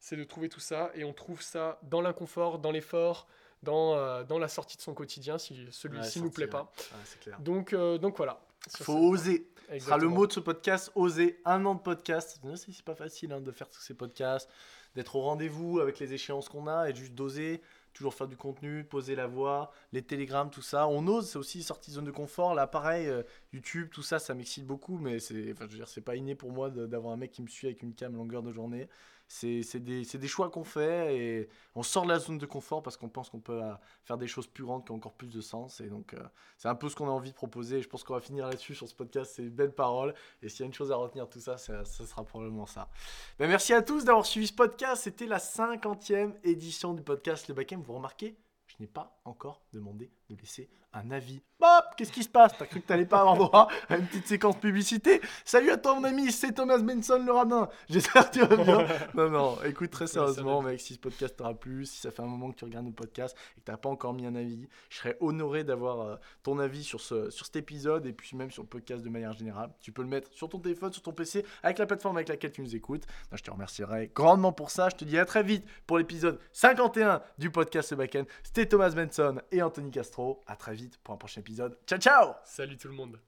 C'est 0.00 0.16
de 0.16 0.24
trouver 0.24 0.48
tout 0.48 0.60
ça 0.60 0.90
et 0.94 1.04
on 1.04 1.12
trouve 1.12 1.40
ça 1.42 1.78
dans 1.82 2.00
l'inconfort, 2.00 2.58
dans 2.58 2.70
l'effort, 2.70 3.26
dans, 3.62 3.96
euh, 3.96 4.22
dans 4.24 4.38
la 4.38 4.48
sortie 4.48 4.76
de 4.76 4.82
son 4.82 4.92
quotidien 4.94 5.38
si 5.38 5.66
celui-ci 5.70 6.18
Ouais, 6.18 6.24
nous 6.24 6.30
plaît 6.30 6.46
pas. 6.46 6.62
ouais. 6.62 6.96
Ouais, 6.96 7.02
c'est 7.04 7.20
clair. 7.20 7.38
Donc, 7.40 7.72
euh, 7.72 7.96
donc 7.98 8.16
voilà. 8.16 8.40
Sur 8.68 8.84
Faut 8.84 8.98
oser. 8.98 9.46
Ce 9.70 9.78
sera 9.78 9.98
le 9.98 10.08
mot 10.08 10.26
de 10.26 10.32
ce 10.32 10.40
podcast, 10.40 10.92
oser. 10.94 11.40
Un 11.44 11.64
an 11.66 11.74
de 11.74 11.80
podcast. 11.80 12.40
C'est 12.56 12.84
pas 12.84 12.94
facile 12.94 13.32
hein, 13.32 13.40
de 13.40 13.50
faire 13.50 13.68
tous 13.68 13.80
ces 13.80 13.94
podcasts, 13.94 14.48
d'être 14.94 15.16
au 15.16 15.22
rendez-vous 15.22 15.80
avec 15.80 15.98
les 15.98 16.12
échéances 16.12 16.48
qu'on 16.48 16.66
a 16.66 16.88
et 16.88 16.94
juste 16.94 17.14
d'oser. 17.14 17.60
Toujours 17.92 18.14
faire 18.14 18.26
du 18.26 18.36
contenu, 18.36 18.82
poser 18.82 19.14
la 19.14 19.28
voix, 19.28 19.70
les 19.92 20.02
télégrammes, 20.02 20.50
tout 20.50 20.62
ça. 20.62 20.88
On 20.88 21.06
ose, 21.06 21.30
c'est 21.30 21.38
aussi 21.38 21.62
sortie 21.62 21.90
de 21.90 21.96
zone 21.96 22.04
de 22.04 22.10
confort. 22.10 22.54
Là, 22.54 22.66
pareil, 22.66 23.06
euh, 23.06 23.22
YouTube, 23.52 23.88
tout 23.92 24.02
ça, 24.02 24.18
ça 24.18 24.34
m'excite 24.34 24.66
beaucoup, 24.66 24.98
mais 24.98 25.20
c'est, 25.20 25.52
enfin, 25.52 25.66
je 25.66 25.72
veux 25.72 25.78
dire, 25.78 25.88
c'est 25.88 26.00
pas 26.00 26.16
inné 26.16 26.34
pour 26.34 26.50
moi 26.50 26.70
d'avoir 26.70 27.12
un 27.12 27.16
mec 27.16 27.30
qui 27.30 27.40
me 27.40 27.46
suit 27.46 27.68
avec 27.68 27.82
une 27.82 27.94
cam 27.94 28.16
longueur 28.16 28.42
de 28.42 28.52
journée. 28.52 28.88
C'est 29.26 29.78
des, 29.78 30.28
choix 30.28 30.50
qu'on 30.50 30.64
fait 30.64 31.16
et 31.16 31.48
on 31.74 31.82
sort 31.82 32.04
de 32.04 32.08
la 32.08 32.18
zone 32.18 32.38
de 32.38 32.46
confort 32.46 32.82
parce 32.82 32.96
qu'on 32.96 33.08
pense 33.08 33.30
qu'on 33.30 33.40
peut 33.40 33.62
euh, 33.62 33.72
faire 34.04 34.18
des 34.18 34.26
choses 34.26 34.46
plus 34.46 34.64
grandes 34.64 34.84
qui 34.84 34.92
ont 34.92 34.96
encore 34.96 35.14
plus 35.14 35.28
de 35.28 35.40
sens. 35.40 35.80
Et 35.80 35.88
donc, 35.88 36.14
euh, 36.14 36.22
c'est 36.56 36.68
un 36.68 36.74
peu 36.74 36.88
ce 36.88 36.96
qu'on 36.96 37.08
a 37.08 37.10
envie 37.10 37.30
de 37.30 37.36
proposer. 37.36 37.78
Et 37.78 37.82
je 37.82 37.88
pense 37.88 38.04
qu'on 38.04 38.14
va 38.14 38.20
finir 38.20 38.46
là-dessus 38.46 38.74
sur 38.74 38.88
ce 38.88 38.94
podcast. 38.94 39.32
C'est 39.34 39.42
une 39.42 39.50
belle 39.50 39.72
parole. 39.72 40.14
Et 40.42 40.48
s'il 40.48 40.60
y 40.60 40.62
a 40.64 40.66
une 40.66 40.74
chose 40.74 40.92
à 40.92 40.96
retenir 40.96 41.28
tout 41.28 41.40
ça, 41.40 41.56
ça, 41.58 41.84
ça 41.84 42.06
sera 42.06 42.24
probablement 42.24 42.66
ça. 42.66 42.88
Ben, 43.38 43.48
merci 43.48 43.72
à 43.72 43.82
tous 43.82 44.04
d'avoir 44.04 44.26
suivi 44.26 44.46
ce 44.46 44.52
podcast. 44.52 45.02
C'était 45.04 45.26
la 45.26 45.38
50e 45.38 46.34
édition 46.44 46.94
du 46.94 47.02
podcast 47.02 47.48
Le 47.48 47.54
Backend. 47.54 47.82
Vous 47.82 47.94
remarquez, 47.94 48.36
je 48.66 48.74
n'ai 48.80 48.86
pas 48.86 49.20
encore 49.24 49.62
demandé 49.72 50.10
laisser 50.40 50.68
un 50.94 51.10
avis. 51.10 51.42
Hop, 51.60 51.84
qu'est-ce 51.96 52.12
qui 52.12 52.22
se 52.22 52.28
passe? 52.28 52.52
T'as 52.58 52.66
cru 52.66 52.80
que 52.80 52.86
t'allais 52.86 53.06
pas 53.06 53.20
avoir 53.20 53.36
droit 53.36 53.68
à 53.88 53.96
une 53.96 54.06
petite 54.06 54.26
séquence 54.26 54.56
publicité? 54.58 55.20
Salut 55.44 55.70
à 55.70 55.78
toi 55.78 55.94
mon 55.94 56.04
ami, 56.04 56.30
c'est 56.30 56.52
Thomas 56.52 56.78
Benson 56.78 57.22
le 57.24 57.32
radin. 57.32 57.68
J'espère 57.88 58.30
que 58.30 58.38
tu 58.38 58.44
vas 58.44 58.56
bien. 58.56 58.86
Non, 59.14 59.30
non, 59.30 59.58
écoute 59.64 59.90
très 59.90 60.06
sérieusement 60.06 60.60
mec, 60.60 60.80
si 60.80 60.94
ce 60.94 60.98
podcast 60.98 61.36
t'aura 61.36 61.54
plu, 61.54 61.86
si 61.86 62.00
ça 62.00 62.10
fait 62.10 62.22
un 62.22 62.26
moment 62.26 62.50
que 62.50 62.56
tu 62.56 62.64
regardes 62.64 62.84
nos 62.84 62.92
podcasts 62.92 63.36
et 63.56 63.60
que 63.60 63.64
t'as 63.64 63.76
pas 63.76 63.88
encore 63.88 64.12
mis 64.12 64.26
un 64.26 64.34
avis, 64.34 64.68
je 64.90 64.98
serais 64.98 65.16
honoré 65.20 65.64
d'avoir 65.64 66.00
euh, 66.00 66.16
ton 66.42 66.58
avis 66.58 66.84
sur, 66.84 67.00
ce, 67.00 67.30
sur 67.30 67.46
cet 67.46 67.56
épisode 67.56 68.06
et 68.06 68.12
puis 68.12 68.36
même 68.36 68.50
sur 68.50 68.62
le 68.62 68.68
podcast 68.68 69.02
de 69.02 69.08
manière 69.08 69.32
générale. 69.32 69.70
Tu 69.80 69.90
peux 69.90 70.02
le 70.02 70.08
mettre 70.08 70.30
sur 70.32 70.48
ton 70.48 70.58
téléphone, 70.58 70.92
sur 70.92 71.02
ton 71.02 71.12
PC, 71.12 71.44
avec 71.62 71.78
la 71.78 71.86
plateforme 71.86 72.16
avec 72.16 72.28
laquelle 72.28 72.52
tu 72.52 72.60
nous 72.60 72.76
écoutes. 72.76 73.06
Non, 73.30 73.38
je 73.38 73.42
te 73.42 73.50
remercierai 73.50 74.10
grandement 74.14 74.52
pour 74.52 74.70
ça. 74.70 74.90
Je 74.90 74.96
te 74.96 75.04
dis 75.04 75.18
à 75.18 75.24
très 75.24 75.42
vite 75.42 75.64
pour 75.86 75.98
l'épisode 75.98 76.38
51 76.52 77.22
du 77.38 77.50
podcast 77.50 77.90
Le 77.92 77.96
Backend. 77.96 78.26
C'était 78.42 78.66
Thomas 78.66 78.90
Benson 78.90 79.40
et 79.50 79.62
Anthony 79.62 79.90
Castro. 79.90 80.23
À 80.46 80.56
très 80.56 80.74
vite 80.74 80.98
pour 80.98 81.14
un 81.14 81.16
prochain 81.16 81.40
épisode. 81.40 81.78
Ciao 81.86 81.98
ciao 81.98 82.34
Salut 82.44 82.76
tout 82.76 82.88
le 82.88 82.94
monde. 82.94 83.18